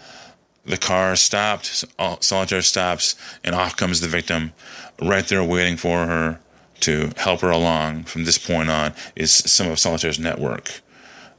the 0.65 0.77
car 0.77 1.15
stopped, 1.15 1.85
solitaire 2.21 2.63
stops, 2.63 3.15
and 3.45 3.55
off 3.55 3.77
comes 3.77 4.01
the 4.01 4.09
victim, 4.09 4.53
right 5.01 5.27
there 5.29 5.45
waiting 5.45 5.77
for 5.77 6.07
her 6.07 6.41
to 6.81 7.13
help 7.17 7.41
her 7.41 7.51
along. 7.51 8.05
From 8.05 8.25
this 8.25 8.39
point 8.39 8.69
on, 8.69 8.93
is 9.15 9.33
some 9.33 9.71
of 9.71 9.79
Solitaire's 9.79 10.19
network. 10.19 10.81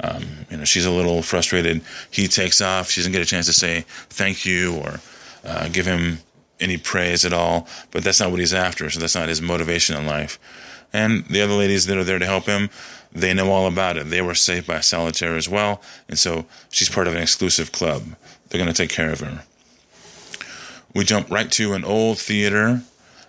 Um, 0.02 0.24
you 0.50 0.58
know, 0.58 0.64
she's 0.64 0.86
a 0.86 0.92
little 0.92 1.22
frustrated. 1.22 1.82
He 2.12 2.28
takes 2.28 2.62
off. 2.62 2.92
She 2.92 3.02
doesn't 3.02 3.14
get 3.14 3.22
a 3.22 3.26
chance 3.26 3.48
to 3.48 3.54
say 3.54 3.86
thank 4.10 4.46
you 4.46 4.78
or 4.78 5.00
uh, 5.44 5.70
give 5.70 5.86
him 5.86 6.20
any 6.60 6.78
praise 6.78 7.26
at 7.26 7.34
all. 7.34 7.68
But 7.92 8.04
that's 8.04 8.20
not 8.20 8.32
what 8.32 8.40
he's 8.40 8.54
after. 8.54 8.90
So 8.90 9.00
that's 9.00 9.16
not 9.16 9.30
his 9.30 9.42
motivation 9.42 9.96
in 9.96 10.06
life. 10.06 10.40
And 10.94 11.26
the 11.26 11.42
other 11.42 11.54
ladies 11.54 11.86
that 11.88 11.98
are 11.98 12.04
there 12.04 12.20
to 12.20 12.26
help 12.26 12.46
him, 12.46 12.70
they 13.12 13.34
know 13.34 13.52
all 13.52 13.68
about 13.68 13.98
it. 13.98 14.10
They 14.10 14.22
were 14.22 14.36
saved 14.36 14.68
by 14.68 14.80
Solitaire 14.80 15.36
as 15.36 15.50
well, 15.50 15.82
and 16.08 16.18
so 16.20 16.46
she's 16.70 16.90
part 16.90 17.08
of 17.08 17.16
an 17.16 17.22
exclusive 17.22 17.72
club. 17.72 18.04
They're 18.50 18.62
going 18.62 18.74
to 18.74 18.78
take 18.78 18.90
care 18.90 19.12
of 19.12 19.20
her. 19.22 19.44
We 20.94 21.04
jump 21.04 21.30
right 21.30 21.52
to 21.54 21.74
an 21.74 21.84
old 21.84 22.20
theater, 22.20 22.82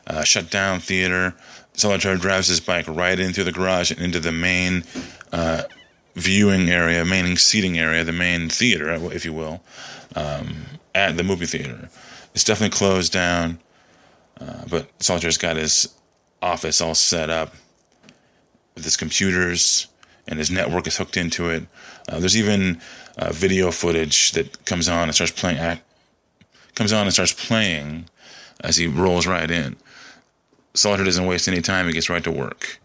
uh, 0.07 0.25
shut 0.25 0.51
down 0.51 0.81
theater. 0.81 1.35
Solitaire 1.75 2.17
drives 2.17 2.49
his 2.49 2.61
bike 2.61 2.87
right 2.89 3.19
in 3.19 3.33
through 3.33 3.45
the 3.45 3.53
garage 3.53 3.91
and 3.91 4.01
into 4.01 4.21
the 4.21 4.33
main 4.33 4.85
uh, 5.33 5.63
viewing 6.19 6.69
area, 6.69 7.05
main 7.05 7.37
seating 7.37 7.79
area, 7.79 8.05
the 8.05 8.13
main 8.13 8.49
theater, 8.49 8.91
if 9.13 9.25
you 9.25 9.33
will, 9.33 9.63
um, 10.17 10.65
at 10.95 11.17
the 11.17 11.23
movie 11.23 11.47
theater. 11.47 11.89
It's 12.35 12.45
definitely 12.45 12.77
closed 12.77 13.13
down, 13.13 13.59
uh, 14.41 14.65
but 14.69 14.89
Solitaire's 15.03 15.39
got 15.39 15.57
his 15.57 15.95
office 16.43 16.81
all 16.81 16.95
set 16.95 17.31
up 17.31 17.55
with 18.75 18.85
his 18.85 18.97
computers 18.97 19.89
and 20.29 20.39
his 20.39 20.51
network 20.51 20.87
is 20.87 20.97
hooked 20.97 21.17
into 21.17 21.51
it. 21.51 21.67
Uh, 22.09 22.21
there's 22.21 22.37
even 22.37 22.81
uh, 23.17 23.33
video 23.33 23.71
footage 23.71 24.33
that 24.33 24.65
comes 24.67 24.89
on 24.89 25.05
and 25.05 25.15
starts 25.15 25.33
playing. 25.33 25.81
Comes 26.75 26.93
on 26.93 27.07
and 27.07 27.13
starts 27.13 27.33
playing 27.33 28.09
as 28.61 28.77
he 28.77 28.87
rolls 28.87 29.27
right 29.27 29.51
in. 29.51 29.77
Solitaire 30.75 31.07
doesn't 31.07 31.27
waste 31.27 31.49
any 31.49 31.63
time; 31.63 31.87
he 31.87 31.93
gets 31.93 32.11
right 32.11 32.23
to 32.23 32.31
work. 32.31 32.79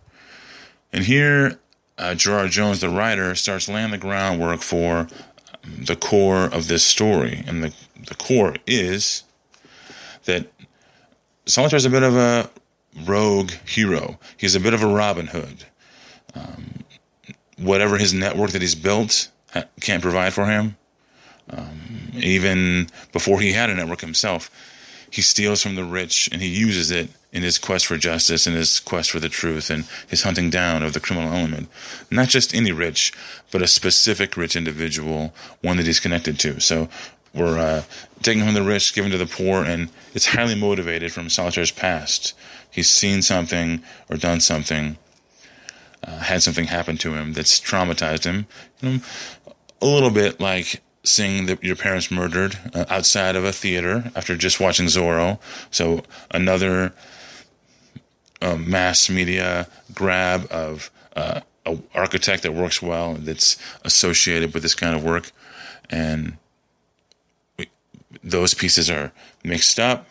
And 0.91 1.03
here, 1.03 1.59
uh, 1.97 2.15
Gerard 2.15 2.51
Jones, 2.51 2.81
the 2.81 2.89
writer, 2.89 3.35
starts 3.35 3.69
laying 3.69 3.91
the 3.91 3.97
groundwork 3.97 4.62
for 4.62 5.07
the 5.63 5.95
core 5.95 6.45
of 6.45 6.67
this 6.67 6.83
story, 6.83 7.43
and 7.47 7.63
the 7.63 7.73
the 8.07 8.15
core 8.15 8.55
is 8.67 9.23
that 10.25 10.47
Solitaire 11.45 11.77
is 11.77 11.85
a 11.85 11.89
bit 11.89 12.03
of 12.03 12.15
a 12.15 12.50
rogue 13.05 13.51
hero. 13.65 14.19
He's 14.38 14.55
a 14.55 14.59
bit 14.59 14.73
of 14.73 14.83
a 14.83 14.88
Robin 14.88 15.27
Hood. 15.27 15.65
Um, 16.35 16.83
whatever 17.57 17.97
his 17.97 18.13
network 18.13 18.51
that 18.51 18.62
he's 18.62 18.75
built 18.75 19.29
can't 19.79 20.01
provide 20.01 20.33
for 20.33 20.45
him, 20.45 20.75
um, 21.50 22.12
even 22.15 22.89
before 23.12 23.39
he 23.39 23.53
had 23.53 23.69
a 23.69 23.75
network 23.75 24.01
himself, 24.01 24.50
he 25.09 25.21
steals 25.21 25.62
from 25.62 25.75
the 25.75 25.83
rich 25.83 26.29
and 26.31 26.41
he 26.41 26.47
uses 26.47 26.91
it 26.91 27.09
in 27.33 27.41
his 27.41 27.57
quest 27.57 27.87
for 27.87 27.97
justice 27.97 28.47
and 28.47 28.55
his 28.55 28.79
quest 28.79 29.11
for 29.11 29.19
the 29.19 29.27
truth 29.27 29.69
and 29.69 29.85
his 30.07 30.21
hunting 30.21 30.49
down 30.49 30.83
of 30.83 30.93
the 30.93 30.99
criminal 30.99 31.33
element. 31.33 31.67
Not 32.09 32.29
just 32.29 32.53
any 32.53 32.71
rich, 32.71 33.11
but 33.51 33.61
a 33.61 33.67
specific 33.67 34.37
rich 34.37 34.55
individual, 34.55 35.33
one 35.61 35.77
that 35.77 35.87
he's 35.87 35.99
connected 35.99 36.39
to. 36.39 36.61
So 36.61 36.87
we're 37.33 37.57
uh, 37.57 37.83
taking 38.21 38.45
from 38.45 38.53
the 38.53 38.63
rich, 38.63 38.93
giving 38.93 39.11
to 39.11 39.17
the 39.17 39.25
poor, 39.25 39.63
and 39.63 39.89
it's 40.13 40.27
highly 40.27 40.55
motivated 40.55 41.11
from 41.11 41.29
Solitaire's 41.29 41.71
past. 41.71 42.33
He's 42.69 42.89
seen 42.89 43.23
something 43.23 43.83
or 44.09 44.17
done 44.17 44.39
something 44.39 44.97
uh, 46.03 46.19
had 46.19 46.43
something 46.43 46.65
happen 46.65 46.97
to 46.97 47.13
him 47.13 47.33
that's 47.33 47.59
traumatized 47.59 48.25
him. 48.25 48.45
You 48.81 48.89
know, 48.89 48.99
a 49.81 49.85
little 49.85 50.09
bit 50.09 50.39
like 50.39 50.81
seeing 51.03 51.45
the, 51.45 51.57
your 51.61 51.75
parents 51.75 52.11
murdered 52.11 52.57
uh, 52.73 52.85
outside 52.89 53.35
of 53.35 53.43
a 53.43 53.51
theater 53.51 54.11
after 54.15 54.35
just 54.35 54.59
watching 54.59 54.87
Zorro. 54.87 55.39
So 55.71 56.03
another 56.31 56.93
um, 58.43 58.69
mass 58.69 59.09
media 59.09 59.67
grab 59.93 60.47
of 60.51 60.91
uh, 61.15 61.41
an 61.65 61.83
architect 61.95 62.43
that 62.43 62.53
works 62.53 62.81
well 62.81 63.13
that's 63.15 63.57
associated 63.83 64.53
with 64.53 64.63
this 64.63 64.75
kind 64.75 64.95
of 64.95 65.03
work, 65.03 65.31
and 65.89 66.38
we, 67.57 67.69
those 68.23 68.53
pieces 68.53 68.89
are 68.89 69.12
mixed 69.43 69.79
up 69.79 70.07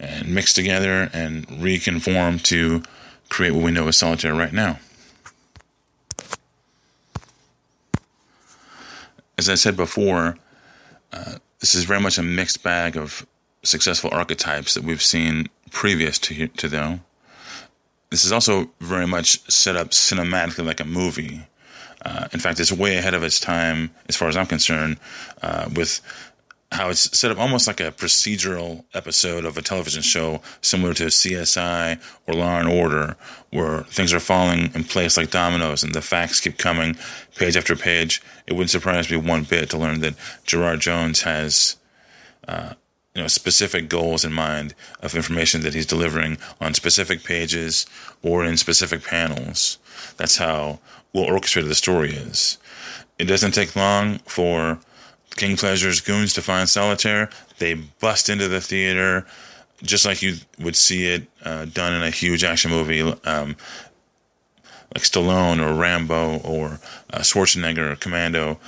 and 0.00 0.34
mixed 0.34 0.56
together 0.56 1.10
and 1.12 1.62
reconformed 1.62 2.44
to 2.44 2.82
create 3.28 3.52
what 3.52 3.64
we 3.64 3.70
know 3.70 3.88
as 3.88 3.96
solitaire 3.96 4.34
right 4.34 4.52
now. 4.52 4.78
as 9.38 9.48
I 9.48 9.54
said 9.54 9.76
before, 9.76 10.36
uh, 11.12 11.36
this 11.60 11.74
is 11.74 11.84
very 11.84 12.00
much 12.00 12.18
a 12.18 12.22
mixed 12.22 12.62
bag 12.62 12.96
of 12.96 13.24
successful 13.62 14.10
archetypes 14.12 14.74
that 14.74 14.82
we've 14.82 15.02
seen 15.02 15.48
previous 15.70 16.18
to 16.18 16.48
to 16.48 16.68
them. 16.68 17.04
This 18.10 18.24
is 18.24 18.32
also 18.32 18.70
very 18.80 19.06
much 19.06 19.40
set 19.50 19.76
up 19.76 19.90
cinematically 19.90 20.64
like 20.64 20.80
a 20.80 20.84
movie. 20.84 21.46
Uh, 22.04 22.28
in 22.32 22.40
fact, 22.40 22.60
it's 22.60 22.72
way 22.72 22.96
ahead 22.96 23.14
of 23.14 23.22
its 23.22 23.40
time, 23.40 23.90
as 24.08 24.16
far 24.16 24.28
as 24.28 24.36
I'm 24.36 24.46
concerned, 24.46 24.98
uh, 25.42 25.68
with 25.74 26.00
how 26.70 26.90
it's 26.90 27.18
set 27.18 27.30
up 27.30 27.38
almost 27.38 27.66
like 27.66 27.80
a 27.80 27.90
procedural 27.90 28.84
episode 28.92 29.44
of 29.44 29.56
a 29.56 29.62
television 29.62 30.02
show 30.02 30.42
similar 30.60 30.92
to 30.94 31.04
CSI 31.06 31.98
or 32.26 32.34
Law 32.34 32.58
and 32.58 32.68
Order, 32.68 33.16
where 33.50 33.84
things 33.84 34.12
are 34.12 34.20
falling 34.20 34.70
in 34.74 34.84
place 34.84 35.16
like 35.16 35.30
dominoes 35.30 35.82
and 35.82 35.94
the 35.94 36.02
facts 36.02 36.40
keep 36.40 36.58
coming 36.58 36.96
page 37.36 37.56
after 37.56 37.74
page. 37.74 38.22
It 38.46 38.52
wouldn't 38.52 38.70
surprise 38.70 39.10
me 39.10 39.16
one 39.16 39.44
bit 39.44 39.70
to 39.70 39.78
learn 39.78 40.00
that 40.00 40.14
Gerard 40.44 40.80
Jones 40.80 41.22
has, 41.22 41.76
uh, 42.46 42.74
you 43.18 43.24
know, 43.24 43.26
specific 43.26 43.88
goals 43.88 44.24
in 44.24 44.32
mind 44.32 44.76
of 45.00 45.16
information 45.16 45.62
that 45.62 45.74
he's 45.74 45.86
delivering 45.86 46.38
on 46.60 46.72
specific 46.72 47.24
pages 47.24 47.84
or 48.22 48.44
in 48.44 48.56
specific 48.56 49.02
panels. 49.02 49.78
That's 50.18 50.36
how 50.36 50.78
well 51.12 51.24
orchestrated 51.24 51.68
the 51.68 51.74
story 51.74 52.12
is. 52.12 52.58
It 53.18 53.24
doesn't 53.24 53.54
take 53.54 53.74
long 53.74 54.20
for 54.20 54.78
King 55.34 55.56
Pleasure's 55.56 56.00
goons 56.00 56.32
to 56.34 56.42
find 56.42 56.68
Solitaire. 56.68 57.28
They 57.58 57.74
bust 57.74 58.28
into 58.28 58.46
the 58.46 58.60
theater 58.60 59.26
just 59.82 60.06
like 60.06 60.22
you 60.22 60.36
would 60.60 60.76
see 60.76 61.08
it 61.08 61.26
uh, 61.44 61.64
done 61.64 61.94
in 61.94 62.04
a 62.04 62.10
huge 62.10 62.44
action 62.44 62.70
movie, 62.70 63.00
um, 63.00 63.56
like 64.94 65.02
Stallone 65.02 65.60
or 65.60 65.74
Rambo 65.74 66.38
or 66.44 66.78
uh, 67.12 67.18
Schwarzenegger 67.18 67.90
or 67.90 67.96
Commando. 67.96 68.60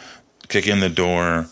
Kick 0.48 0.66
in 0.66 0.80
the 0.80 0.88
door, 0.88 1.46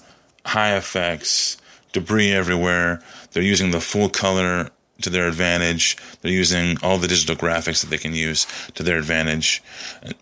high 0.44 0.76
effects, 0.76 1.57
debris 1.92 2.32
everywhere. 2.32 3.00
They're 3.32 3.42
using 3.42 3.70
the 3.70 3.80
full 3.80 4.08
color 4.08 4.70
to 5.02 5.10
their 5.10 5.28
advantage. 5.28 5.96
They're 6.20 6.32
using 6.32 6.76
all 6.82 6.98
the 6.98 7.08
digital 7.08 7.36
graphics 7.36 7.82
that 7.82 7.90
they 7.90 7.98
can 7.98 8.14
use 8.14 8.46
to 8.74 8.82
their 8.82 8.98
advantage. 8.98 9.62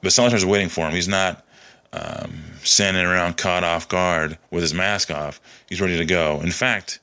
But 0.02 0.12
Solitaire's 0.12 0.44
waiting 0.44 0.68
for 0.68 0.86
him. 0.86 0.92
He's 0.92 1.08
not 1.08 1.44
um, 1.92 2.42
standing 2.62 3.04
around 3.04 3.36
caught 3.36 3.64
off 3.64 3.88
guard 3.88 4.38
with 4.50 4.62
his 4.62 4.74
mask 4.74 5.10
off. 5.10 5.40
He's 5.68 5.80
ready 5.80 5.96
to 5.96 6.04
go. 6.04 6.40
In 6.40 6.50
fact, 6.50 7.00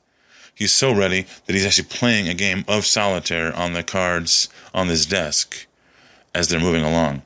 He's 0.54 0.72
so 0.72 0.94
ready 0.94 1.26
that 1.46 1.52
he's 1.52 1.66
actually 1.66 1.88
playing 1.88 2.28
a 2.28 2.34
game 2.34 2.64
of 2.68 2.86
solitaire 2.86 3.54
on 3.56 3.72
the 3.72 3.82
cards 3.82 4.48
on 4.72 4.88
his 4.88 5.04
desk 5.04 5.66
as 6.34 6.48
they're 6.48 6.60
moving 6.60 6.84
along. 6.84 7.22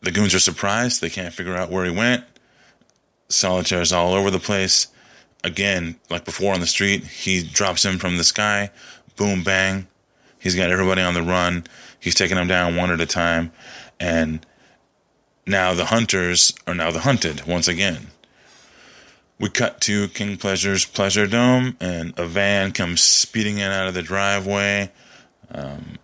The 0.00 0.12
goons 0.12 0.34
are 0.34 0.40
surprised. 0.40 1.00
They 1.00 1.10
can't 1.10 1.34
figure 1.34 1.56
out 1.56 1.70
where 1.70 1.84
he 1.84 1.90
went. 1.90 2.24
Solitaire's 3.28 3.92
all 3.92 4.14
over 4.14 4.30
the 4.30 4.38
place. 4.38 4.86
Again, 5.44 5.96
like 6.10 6.24
before 6.24 6.54
on 6.54 6.60
the 6.60 6.66
street, 6.66 7.04
he 7.04 7.42
drops 7.42 7.84
him 7.84 7.98
from 7.98 8.16
the 8.16 8.24
sky. 8.24 8.70
Boom, 9.16 9.42
bang. 9.42 9.86
He's 10.38 10.54
got 10.54 10.70
everybody 10.70 11.02
on 11.02 11.14
the 11.14 11.22
run. 11.22 11.64
He's 12.00 12.14
taking 12.14 12.36
them 12.36 12.48
down 12.48 12.76
one 12.76 12.90
at 12.90 13.00
a 13.00 13.06
time. 13.06 13.52
And 14.00 14.44
now 15.46 15.74
the 15.74 15.86
hunters 15.86 16.52
are 16.66 16.74
now 16.74 16.90
the 16.90 17.00
hunted 17.00 17.46
once 17.46 17.68
again. 17.68 18.08
We 19.40 19.48
cut 19.48 19.80
to 19.82 20.08
King 20.08 20.36
Pleasure's 20.36 20.84
Pleasure 20.84 21.26
Dome, 21.28 21.76
and 21.80 22.12
a 22.18 22.26
van 22.26 22.72
comes 22.72 23.00
speeding 23.00 23.58
in 23.58 23.70
out 23.70 23.86
of 23.86 23.94
the 23.94 24.02
driveway. 24.02 24.90
Um, 25.52 25.98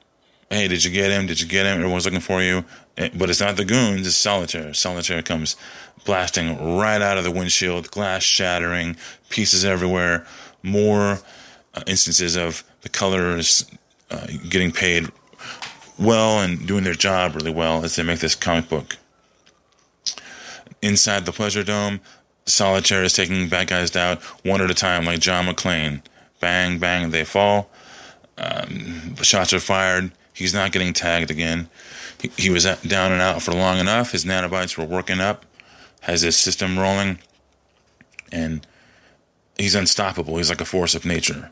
hey, 0.50 0.68
did 0.68 0.84
you 0.84 0.92
get 0.92 1.10
him? 1.10 1.26
Did 1.26 1.40
you 1.40 1.48
get 1.48 1.66
him? 1.66 1.78
Everyone's 1.78 2.04
looking 2.04 2.20
for 2.20 2.40
you. 2.42 2.64
Eh, 2.96 3.10
but 3.14 3.30
it's 3.30 3.40
not 3.40 3.56
the 3.56 3.64
goons, 3.64 4.06
it's 4.06 4.16
Solitaire. 4.16 4.72
Solitaire 4.74 5.22
comes 5.22 5.56
blasting 6.04 6.76
right 6.76 7.02
out 7.02 7.18
of 7.18 7.24
the 7.24 7.30
windshield, 7.30 7.90
glass 7.90 8.22
shattering, 8.22 8.96
pieces 9.30 9.64
everywhere. 9.64 10.26
More 10.62 11.18
uh, 11.74 11.82
instances 11.86 12.36
of 12.36 12.62
the 12.82 12.88
colors 12.88 13.64
uh, 14.10 14.26
getting 14.48 14.70
paid 14.70 15.08
well 15.98 16.40
and 16.40 16.66
doing 16.66 16.84
their 16.84 16.94
job 16.94 17.34
really 17.34 17.50
well 17.50 17.84
as 17.84 17.96
they 17.96 18.02
make 18.02 18.20
this 18.20 18.34
comic 18.34 18.68
book. 18.68 18.96
Inside 20.82 21.24
the 21.24 21.32
Pleasure 21.32 21.64
Dome, 21.64 22.00
Solitaire 22.46 23.04
is 23.04 23.14
taking 23.14 23.48
bad 23.48 23.68
guys 23.68 23.90
down 23.90 24.18
one 24.42 24.60
at 24.60 24.70
a 24.70 24.74
time, 24.74 25.04
like 25.04 25.20
John 25.20 25.46
McClane. 25.46 26.02
Bang, 26.40 26.78
bang, 26.78 27.10
they 27.10 27.24
fall. 27.24 27.70
Um, 28.36 29.16
shots 29.22 29.52
are 29.52 29.60
fired. 29.60 30.12
He's 30.34 30.52
not 30.52 30.72
getting 30.72 30.92
tagged 30.92 31.30
again. 31.30 31.68
He, 32.36 32.50
was 32.50 32.64
down 32.64 33.12
and 33.12 33.20
out 33.20 33.42
for 33.42 33.52
long 33.52 33.78
enough. 33.78 34.12
His 34.12 34.24
nanobites 34.24 34.76
were 34.78 34.84
working 34.84 35.20
up, 35.20 35.44
has 36.02 36.22
his 36.22 36.36
system 36.36 36.78
rolling, 36.78 37.18
and 38.32 38.66
he's 39.58 39.74
unstoppable. 39.74 40.36
He's 40.36 40.50
like 40.50 40.60
a 40.60 40.66
force 40.66 40.94
of 40.94 41.04
nature. 41.04 41.50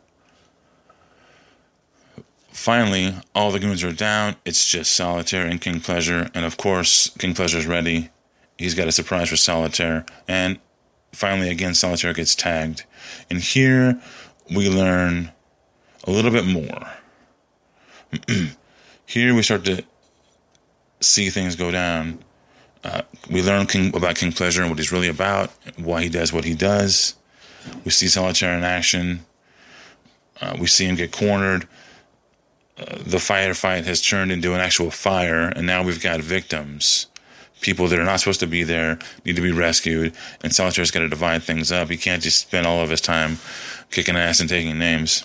Finally, 2.50 3.14
all 3.34 3.50
the 3.50 3.58
goons 3.58 3.82
are 3.82 3.92
down. 3.92 4.36
It's 4.44 4.68
just 4.68 4.92
Solitaire 4.92 5.46
and 5.46 5.60
King 5.60 5.80
Pleasure, 5.80 6.30
and 6.34 6.44
of 6.44 6.56
course, 6.56 7.10
King 7.18 7.34
Pleasure's 7.34 7.66
ready. 7.66 8.10
He's 8.58 8.74
got 8.74 8.88
a 8.88 8.92
surprise 8.92 9.30
for 9.30 9.36
Solitaire, 9.36 10.04
and 10.28 10.58
finally, 11.12 11.50
again, 11.50 11.74
Solitaire 11.74 12.12
gets 12.12 12.34
tagged. 12.34 12.84
And 13.30 13.40
here 13.40 14.00
we 14.54 14.68
learn 14.68 15.32
a 16.04 16.10
little 16.10 16.30
bit 16.30 16.46
more. 16.46 16.92
here 19.06 19.34
we 19.34 19.42
start 19.42 19.64
to 19.64 19.84
see 21.02 21.30
things 21.30 21.56
go 21.56 21.70
down. 21.70 22.18
Uh, 22.84 23.02
we 23.30 23.42
learn 23.42 23.66
King, 23.66 23.94
about 23.94 24.16
King 24.16 24.32
Pleasure 24.32 24.62
and 24.62 24.70
what 24.70 24.78
he's 24.78 24.92
really 24.92 25.08
about, 25.08 25.50
why 25.76 26.02
he 26.02 26.08
does 26.08 26.32
what 26.32 26.44
he 26.44 26.54
does. 26.54 27.14
We 27.84 27.90
see 27.90 28.08
Solitaire 28.08 28.56
in 28.56 28.64
action. 28.64 29.24
Uh, 30.40 30.56
we 30.58 30.66
see 30.66 30.86
him 30.86 30.96
get 30.96 31.12
cornered. 31.12 31.68
Uh, 32.76 32.96
the 32.98 33.18
firefight 33.18 33.84
has 33.84 34.02
turned 34.02 34.32
into 34.32 34.54
an 34.54 34.60
actual 34.60 34.90
fire, 34.90 35.48
and 35.48 35.66
now 35.66 35.84
we've 35.84 36.02
got 36.02 36.20
victims 36.20 37.06
people 37.62 37.86
that 37.88 37.98
are 37.98 38.04
not 38.04 38.20
supposed 38.20 38.40
to 38.40 38.46
be 38.46 38.62
there 38.64 38.98
need 39.24 39.36
to 39.36 39.42
be 39.42 39.52
rescued, 39.52 40.12
and 40.42 40.54
Solitaire's 40.54 40.90
got 40.90 41.00
to 41.00 41.08
divide 41.08 41.42
things 41.42 41.72
up. 41.72 41.88
He 41.88 41.96
can't 41.96 42.22
just 42.22 42.40
spend 42.40 42.66
all 42.66 42.82
of 42.82 42.90
his 42.90 43.00
time 43.00 43.38
kicking 43.90 44.16
ass 44.16 44.40
and 44.40 44.50
taking 44.50 44.78
names. 44.78 45.24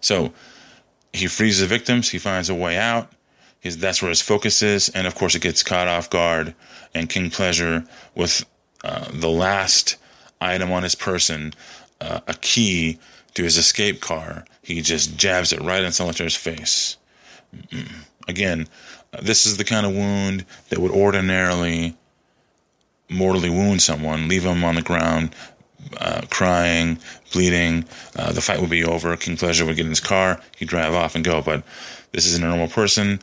So 0.00 0.32
he 1.12 1.26
frees 1.26 1.60
the 1.60 1.66
victims. 1.66 2.08
He 2.08 2.18
finds 2.18 2.48
a 2.48 2.54
way 2.54 2.78
out. 2.78 3.12
That's 3.62 4.00
where 4.00 4.08
his 4.08 4.22
focus 4.22 4.62
is, 4.62 4.88
and 4.90 5.06
of 5.06 5.14
course, 5.14 5.34
it 5.34 5.42
gets 5.42 5.62
caught 5.62 5.88
off 5.88 6.08
guard. 6.08 6.54
And 6.94 7.08
King 7.08 7.30
Pleasure, 7.30 7.84
with 8.14 8.44
uh, 8.82 9.06
the 9.12 9.28
last 9.28 9.96
item 10.40 10.72
on 10.72 10.82
his 10.82 10.94
person, 10.94 11.52
uh, 12.00 12.20
a 12.26 12.34
key 12.34 12.98
to 13.34 13.44
his 13.44 13.56
escape 13.56 14.00
car, 14.00 14.44
he 14.62 14.80
just 14.80 15.16
jabs 15.16 15.52
it 15.52 15.60
right 15.60 15.82
in 15.82 15.92
Solitaire's 15.92 16.36
face. 16.36 16.96
Again, 18.26 18.66
this 19.22 19.44
is 19.44 19.56
the 19.56 19.64
kind 19.64 19.84
of 19.84 19.92
wound 19.92 20.46
that 20.68 20.78
would 20.78 20.92
ordinarily 20.92 21.96
mortally 23.10 23.50
wound 23.50 23.82
someone, 23.82 24.28
leave 24.28 24.44
them 24.44 24.64
on 24.64 24.76
the 24.76 24.82
ground, 24.82 25.34
uh, 25.98 26.22
crying, 26.30 26.98
bleeding. 27.32 27.84
Uh, 28.16 28.32
the 28.32 28.40
fight 28.40 28.60
would 28.60 28.70
be 28.70 28.84
over. 28.84 29.16
King 29.16 29.36
Pleasure 29.36 29.64
would 29.66 29.76
get 29.76 29.84
in 29.84 29.90
his 29.90 30.00
car, 30.00 30.40
he'd 30.56 30.68
drive 30.68 30.94
off 30.94 31.14
and 31.14 31.24
go. 31.24 31.42
But 31.42 31.64
this 32.12 32.26
isn't 32.26 32.44
a 32.44 32.48
normal 32.48 32.68
person. 32.68 33.20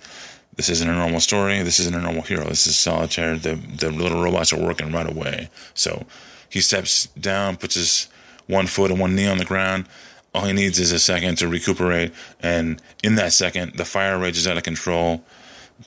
This 0.58 0.70
isn't 0.70 0.90
a 0.90 0.94
normal 0.94 1.20
story. 1.20 1.62
This 1.62 1.80
isn't 1.80 1.96
a 1.96 2.02
normal 2.02 2.24
hero. 2.24 2.46
This 2.46 2.68
is 2.68 2.78
solitaire. 2.78 3.38
The 3.38 3.56
the 3.56 3.92
little 3.92 4.22
robots 4.22 4.52
are 4.54 4.60
working 4.60 4.92
right 4.92 5.10
away. 5.10 5.50
So 5.74 6.06
he 6.50 6.62
steps 6.62 7.08
down, 7.20 7.58
puts 7.58 7.76
his 7.76 8.10
one 8.48 8.68
foot 8.68 8.92
and 8.92 9.00
one 9.00 9.16
knee 9.16 9.28
on 9.28 9.38
the 9.38 9.46
ground. 9.46 9.88
All 10.34 10.46
he 10.46 10.54
needs 10.54 10.80
is 10.80 10.92
a 10.92 11.00
second 11.00 11.38
to 11.38 11.48
recuperate, 11.48 12.12
and 12.42 12.82
in 13.04 13.16
that 13.16 13.34
second, 13.34 13.76
the 13.76 13.86
fire 13.86 14.20
rages 14.20 14.48
out 14.48 14.58
of 14.58 14.64
control 14.64 15.24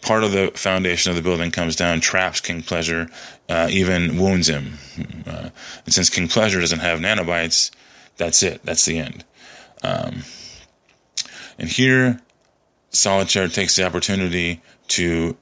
part 0.02 0.24
of 0.24 0.32
the 0.32 0.52
foundation 0.54 1.10
of 1.10 1.16
the 1.16 1.22
building 1.22 1.50
comes 1.50 1.76
down, 1.76 2.00
traps 2.00 2.40
King 2.40 2.62
Pleasure, 2.62 3.08
uh, 3.48 3.68
even 3.70 4.18
wounds 4.18 4.48
him. 4.48 4.78
Uh, 5.26 5.50
and 5.84 5.94
since 5.94 6.08
King 6.08 6.28
Pleasure 6.28 6.60
doesn't 6.60 6.78
have 6.78 7.00
nanobites, 7.00 7.70
that's 8.16 8.42
it. 8.42 8.60
That's 8.64 8.84
the 8.84 8.98
end. 8.98 9.24
Um, 9.82 10.22
and 11.58 11.68
here, 11.68 12.20
Solitaire 12.90 13.48
takes 13.48 13.76
the 13.76 13.84
opportunity 13.84 14.60
to 14.88 15.36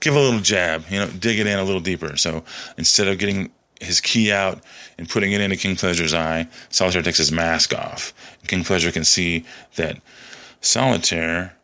give 0.00 0.16
a 0.16 0.20
little 0.20 0.40
jab, 0.40 0.84
you 0.90 0.98
know, 0.98 1.06
dig 1.06 1.38
it 1.38 1.46
in 1.46 1.58
a 1.58 1.64
little 1.64 1.80
deeper. 1.80 2.16
So 2.16 2.44
instead 2.76 3.08
of 3.08 3.18
getting 3.18 3.50
his 3.80 4.00
key 4.00 4.32
out 4.32 4.60
and 4.98 5.08
putting 5.08 5.32
it 5.32 5.40
into 5.40 5.56
King 5.56 5.76
Pleasure's 5.76 6.14
eye, 6.14 6.48
Solitaire 6.70 7.02
takes 7.02 7.18
his 7.18 7.32
mask 7.32 7.74
off. 7.74 8.12
King 8.46 8.64
Pleasure 8.64 8.90
can 8.90 9.04
see 9.04 9.44
that 9.76 10.00
Solitaire 10.60 11.56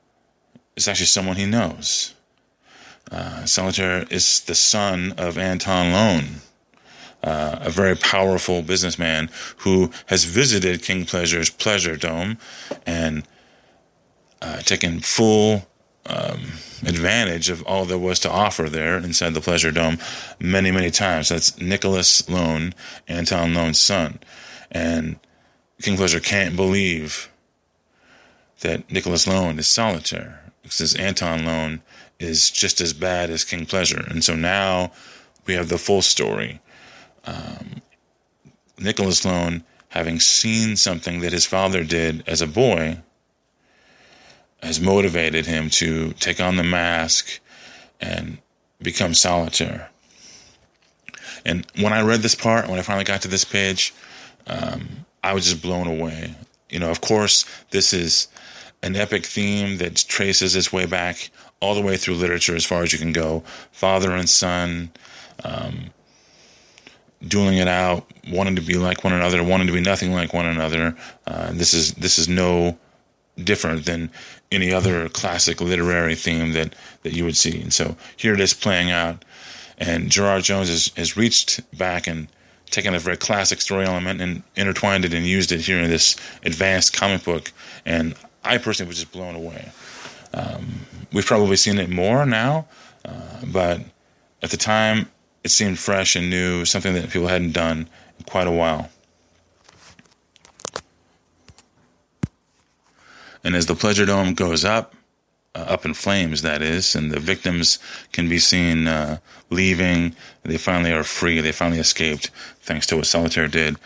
is 0.77 0.89
actually 0.89 1.07
someone 1.07 1.37
he 1.37 1.47
knows. 1.47 2.15
Uh, 3.11 3.45
Solitaire 3.45 4.07
is 4.11 4.41
the 4.41 4.55
son 4.55 5.13
of 5.19 5.37
Anton 5.37 5.93
Lone, 5.93 6.27
uh, 7.25 7.59
a 7.61 7.71
very 7.71 7.97
powerful 7.97 8.63
businessman 8.63 9.29
who 9.59 9.91
has 10.07 10.25
visited 10.25 10.83
King 10.83 11.05
Pleasure's 11.05 11.51
Pleasure 11.51 11.97
Dome 11.97 12.39
and 12.87 13.25
uh, 14.43 14.59
taken 14.59 14.99
full 15.01 15.69
um, 16.07 16.41
advantage 16.85 17.49
of 17.49 17.63
all 17.63 17.85
there 17.85 17.97
was 17.97 18.19
to 18.19 18.31
offer 18.31 18.69
there 18.69 18.97
inside 18.97 19.35
the 19.35 19.41
Pleasure 19.41 19.71
Dome 19.71 19.99
many, 20.41 20.73
many 20.73 20.91
times. 20.91 21.29
That's 21.29 21.59
Nicholas 21.61 22.29
Lone, 22.29 22.75
Anton 23.07 23.55
Lone's 23.55 23.79
son. 23.79 24.19
And 24.71 25.19
King 25.81 25.97
Pleasure 25.97 26.19
can't 26.19 26.57
believe 26.57 27.31
that 28.61 28.91
Nicholas 28.91 29.29
Lone 29.29 29.59
is 29.61 29.69
solitaire 29.69 30.53
because 30.63 30.95
Anton 30.97 31.47
Lone 31.47 31.81
is 32.19 32.51
just 32.51 32.81
as 32.81 32.93
bad 32.93 33.31
as 33.31 33.45
King 33.45 33.65
Pleasure. 33.65 34.05
And 34.09 34.25
so 34.25 34.35
now 34.35 34.91
we 35.47 35.55
have 35.55 35.69
the 35.69 35.79
full 35.79 36.03
story. 36.03 36.61
Um, 37.25 37.83
Nicholas 38.77 39.25
Lone, 39.25 39.63
having 39.91 40.19
seen 40.19 40.75
something 40.75 41.21
that 41.21 41.33
his 41.33 41.47
father 41.47 41.85
did 41.85 42.25
as 42.27 42.43
a 42.43 42.47
boy, 42.49 43.03
has 44.63 44.81
motivated 44.81 45.47
him 45.47 45.69
to 45.69 46.13
take 46.15 46.41
on 46.41 46.57
the 46.57 46.63
mask 46.63 47.41
and 48.01 48.39
become 48.81 49.15
solitaire. 49.15 49.91
And 51.45 51.67
when 51.81 51.93
I 51.93 52.03
read 52.03 52.21
this 52.21 52.35
part, 52.35 52.69
when 52.69 52.79
I 52.79 52.83
finally 52.83 53.05
got 53.05 53.23
to 53.23 53.29
this 53.29 53.45
page, 53.45 53.93
um, 54.47 55.05
I 55.25 55.35
was 55.35 55.47
just 55.47 55.63
blown 55.63 55.87
away. 55.87 56.35
You 56.71 56.79
know, 56.79 56.91
of 56.91 57.01
course, 57.01 57.45
this 57.71 57.93
is 57.93 58.29
an 58.83 58.97
epic 58.97 59.27
theme 59.27 59.79
that 59.79 59.97
traces 59.97 60.57
its 60.57 60.73
way 60.73 60.87
back 60.87 61.31
all 61.61 61.75
the 61.75 61.83
way 61.83 61.97
through 61.97 62.15
literature 62.15 62.57
as 62.57 62.65
far 62.65 62.83
as 62.83 62.93
you 62.93 62.99
can 62.99 63.13
go. 63.13 63.43
Father 63.71 64.13
and 64.13 64.29
son, 64.29 64.91
um, 65.45 65.91
dueling 67.27 67.59
it 67.59 67.69
out, 67.69 68.11
wanting 68.29 68.57
to 68.57 68.63
be 68.63 68.75
like 68.75 69.05
one 69.05 69.13
another, 69.13 69.43
wanting 69.43 69.69
to 69.69 69.73
be 69.73 69.81
nothing 69.81 70.13
like 70.13 70.33
one 70.33 70.47
another. 70.47 70.97
Uh, 71.27 71.53
this 71.53 71.75
is 71.75 71.95
this 71.95 72.19
is 72.19 72.29
no 72.29 72.79
different 73.45 73.85
than 73.87 74.11
any 74.53 74.73
other 74.73 75.09
classic 75.09 75.61
literary 75.61 76.15
theme 76.15 76.53
that 76.53 76.75
that 77.03 77.13
you 77.13 77.25
would 77.25 77.37
see. 77.37 77.61
And 77.61 77.73
so 77.73 77.97
here 78.17 78.35
it 78.35 78.41
is 78.41 78.55
playing 78.55 78.91
out, 78.91 79.25
and 79.79 80.11
Gerard 80.11 80.45
Jones 80.45 80.69
has, 80.69 80.93
has 80.97 81.17
reached 81.17 81.61
back 81.77 82.07
and 82.07 82.29
taken 82.71 82.95
a 82.95 82.99
very 82.99 83.17
classic 83.17 83.61
story 83.61 83.85
element 83.85 84.21
and 84.21 84.43
intertwined 84.57 85.05
it 85.05 85.13
and 85.13 85.27
used 85.27 85.53
it 85.53 85.61
here 85.61 85.79
in 85.79 85.91
this 85.91 86.17
advanced 86.43 86.93
comic 86.93 87.23
book. 87.23 87.53
And 87.85 88.15
I 88.45 88.59
personally 88.59 88.89
was 88.89 88.99
just 88.99 89.13
blown 89.13 89.35
away. 89.35 89.71
Um, 90.35 90.87
we've 91.13 91.27
probably 91.27 91.57
seen 91.57 91.79
it 91.79 91.91
more 91.91 92.25
now, 92.25 92.67
uh, 93.05 93.45
but 93.47 93.81
at 94.43 94.51
the 94.51 94.57
time, 94.57 95.09
it 95.45 95.51
seemed 95.51 95.79
fresh 95.79 96.17
and 96.17 96.31
new, 96.31 96.65
something 96.65 96.95
that 96.95 97.11
people 97.11 97.29
hadn't 97.29 97.53
done 97.53 97.89
in 98.19 98.25
quite 98.25 98.47
a 98.47 98.51
while. 98.51 98.91
And 103.45 103.57
as 103.57 103.67
the 103.67 103.75
Pleasure 103.75 104.07
Dome 104.07 104.35
goes 104.35 104.65
up, 104.65 104.95
uh, 105.55 105.59
up 105.69 105.85
in 105.85 105.95
flames, 105.95 106.43
that 106.43 106.63
is, 106.63 106.95
and 106.95 107.11
the 107.11 107.21
victims 107.21 107.79
can 108.13 108.29
be 108.29 108.39
seen 108.39 108.87
uh, 108.87 109.19
leaving. 109.51 110.15
They 110.45 110.57
finally 110.57 110.93
are 110.93 111.05
free. 111.05 111.41
They 111.41 111.53
finally 111.53 111.81
escaped, 111.81 112.31
thanks 112.63 112.87
to 112.87 112.97
what 112.97 113.07
Solitaire 113.07 113.49
did. 113.49 113.77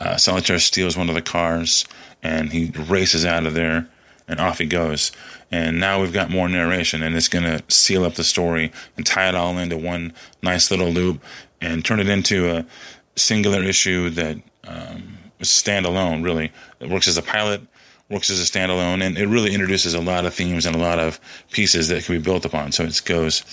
Uh, 0.00 0.16
Solitaire 0.16 0.58
steals 0.58 0.96
one 0.96 1.08
of 1.08 1.14
the 1.14 1.22
cars, 1.22 1.84
and 2.22 2.52
he 2.52 2.70
races 2.70 3.24
out 3.24 3.46
of 3.46 3.54
there, 3.54 3.88
and 4.28 4.40
off 4.40 4.58
he 4.58 4.66
goes. 4.66 5.10
And 5.50 5.80
now 5.80 6.00
we've 6.00 6.12
got 6.12 6.30
more 6.30 6.48
narration, 6.48 7.02
and 7.02 7.16
it's 7.16 7.28
going 7.28 7.44
to 7.44 7.62
seal 7.74 8.04
up 8.04 8.14
the 8.14 8.24
story 8.24 8.72
and 8.96 9.06
tie 9.06 9.28
it 9.28 9.34
all 9.34 9.58
into 9.58 9.76
one 9.76 10.12
nice 10.42 10.70
little 10.70 10.90
loop 10.90 11.22
and 11.60 11.84
turn 11.84 12.00
it 12.00 12.08
into 12.08 12.50
a 12.50 12.66
singular 13.16 13.62
issue 13.62 14.10
that 14.10 14.36
um, 14.64 15.18
standalone, 15.40 16.22
really. 16.24 16.52
It 16.80 16.88
works 16.88 17.08
as 17.08 17.16
a 17.16 17.22
pilot 17.22 17.62
works 18.08 18.30
as 18.30 18.40
a 18.40 18.44
standalone, 18.44 19.02
and 19.02 19.18
it 19.18 19.26
really 19.26 19.52
introduces 19.52 19.94
a 19.94 20.00
lot 20.00 20.24
of 20.24 20.34
themes 20.34 20.66
and 20.66 20.76
a 20.76 20.80
lot 20.80 20.98
of 20.98 21.20
pieces 21.50 21.88
that 21.88 22.04
can 22.04 22.16
be 22.16 22.22
built 22.22 22.44
upon. 22.44 22.72
So 22.72 22.84
it 22.84 23.02
goes, 23.04 23.44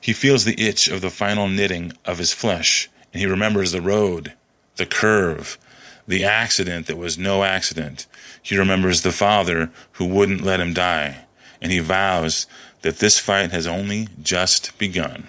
he 0.00 0.12
feels 0.12 0.44
the 0.44 0.60
itch 0.60 0.88
of 0.88 1.00
the 1.00 1.10
final 1.10 1.48
knitting 1.48 1.92
of 2.04 2.18
his 2.18 2.32
flesh, 2.32 2.90
and 3.12 3.20
he 3.20 3.26
remembers 3.26 3.72
the 3.72 3.80
road, 3.80 4.34
the 4.76 4.86
curve, 4.86 5.58
the 6.06 6.24
accident 6.24 6.86
that 6.86 6.96
was 6.96 7.18
no 7.18 7.44
accident. 7.44 8.06
He 8.42 8.56
remembers 8.56 9.02
the 9.02 9.12
father 9.12 9.70
who 9.92 10.06
wouldn't 10.06 10.42
let 10.42 10.60
him 10.60 10.72
die, 10.72 11.24
and 11.60 11.72
he 11.72 11.78
vows 11.78 12.46
that 12.82 12.98
this 12.98 13.18
fight 13.18 13.52
has 13.52 13.66
only 13.66 14.08
just 14.20 14.76
begun. 14.78 15.28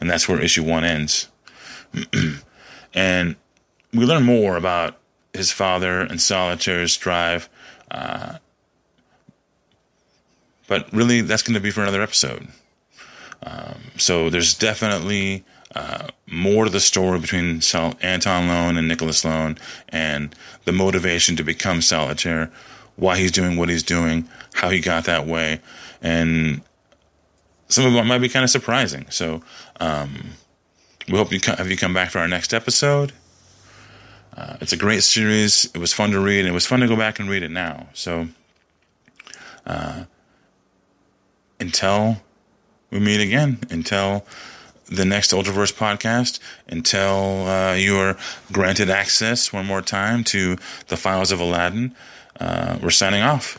And 0.00 0.08
that's 0.08 0.28
where 0.28 0.40
issue 0.40 0.64
one 0.64 0.84
ends. 0.84 1.28
and 2.94 3.36
we 3.92 4.04
learn 4.04 4.24
more 4.24 4.56
about 4.56 4.98
his 5.34 5.50
father 5.52 6.00
and 6.00 6.20
Solitaire's 6.20 6.96
drive. 6.96 7.48
Uh, 7.90 8.38
but 10.66 10.92
really, 10.92 11.22
that's 11.22 11.42
going 11.42 11.54
to 11.54 11.60
be 11.60 11.70
for 11.70 11.82
another 11.82 12.02
episode. 12.02 12.48
Um, 13.42 13.92
so 13.96 14.28
there's 14.30 14.54
definitely 14.54 15.44
uh, 15.74 16.08
more 16.26 16.64
to 16.64 16.70
the 16.70 16.80
story 16.80 17.18
between 17.20 17.60
Sol- 17.60 17.94
Anton 18.02 18.48
Lone 18.48 18.76
and 18.76 18.88
Nicholas 18.88 19.24
Lone, 19.24 19.58
and 19.88 20.34
the 20.64 20.72
motivation 20.72 21.36
to 21.36 21.44
become 21.44 21.80
Solitaire, 21.80 22.50
why 22.96 23.16
he's 23.16 23.32
doing 23.32 23.56
what 23.56 23.68
he's 23.68 23.82
doing, 23.82 24.28
how 24.54 24.70
he 24.70 24.80
got 24.80 25.04
that 25.04 25.26
way, 25.26 25.60
and 26.02 26.62
some 27.68 27.86
of 27.86 27.94
it 27.94 28.04
might 28.04 28.18
be 28.18 28.28
kind 28.28 28.44
of 28.44 28.50
surprising. 28.50 29.06
So 29.10 29.42
um, 29.78 30.30
we 31.08 31.16
hope 31.16 31.32
you 31.32 31.40
have 31.46 31.70
you 31.70 31.76
come 31.76 31.94
back 31.94 32.10
for 32.10 32.18
our 32.18 32.28
next 32.28 32.52
episode. 32.52 33.12
Uh, 34.38 34.56
it's 34.60 34.72
a 34.72 34.76
great 34.76 35.02
series. 35.02 35.64
It 35.74 35.78
was 35.78 35.92
fun 35.92 36.12
to 36.12 36.20
read, 36.20 36.40
and 36.40 36.48
it 36.48 36.52
was 36.52 36.64
fun 36.64 36.78
to 36.78 36.86
go 36.86 36.94
back 36.94 37.18
and 37.18 37.28
read 37.28 37.42
it 37.42 37.50
now. 37.50 37.88
So, 37.92 38.28
uh, 39.66 40.04
until 41.58 42.22
we 42.92 43.00
meet 43.00 43.20
again, 43.20 43.58
until 43.68 44.24
the 44.86 45.04
next 45.04 45.32
Ultraverse 45.32 45.72
podcast, 45.74 46.38
until 46.68 47.48
uh, 47.48 47.74
you 47.74 47.98
are 47.98 48.16
granted 48.52 48.90
access 48.90 49.52
one 49.52 49.66
more 49.66 49.82
time 49.82 50.22
to 50.24 50.56
the 50.86 50.96
files 50.96 51.32
of 51.32 51.40
Aladdin, 51.40 51.92
uh, 52.38 52.78
we're 52.80 52.90
signing 52.90 53.22
off. 53.22 53.58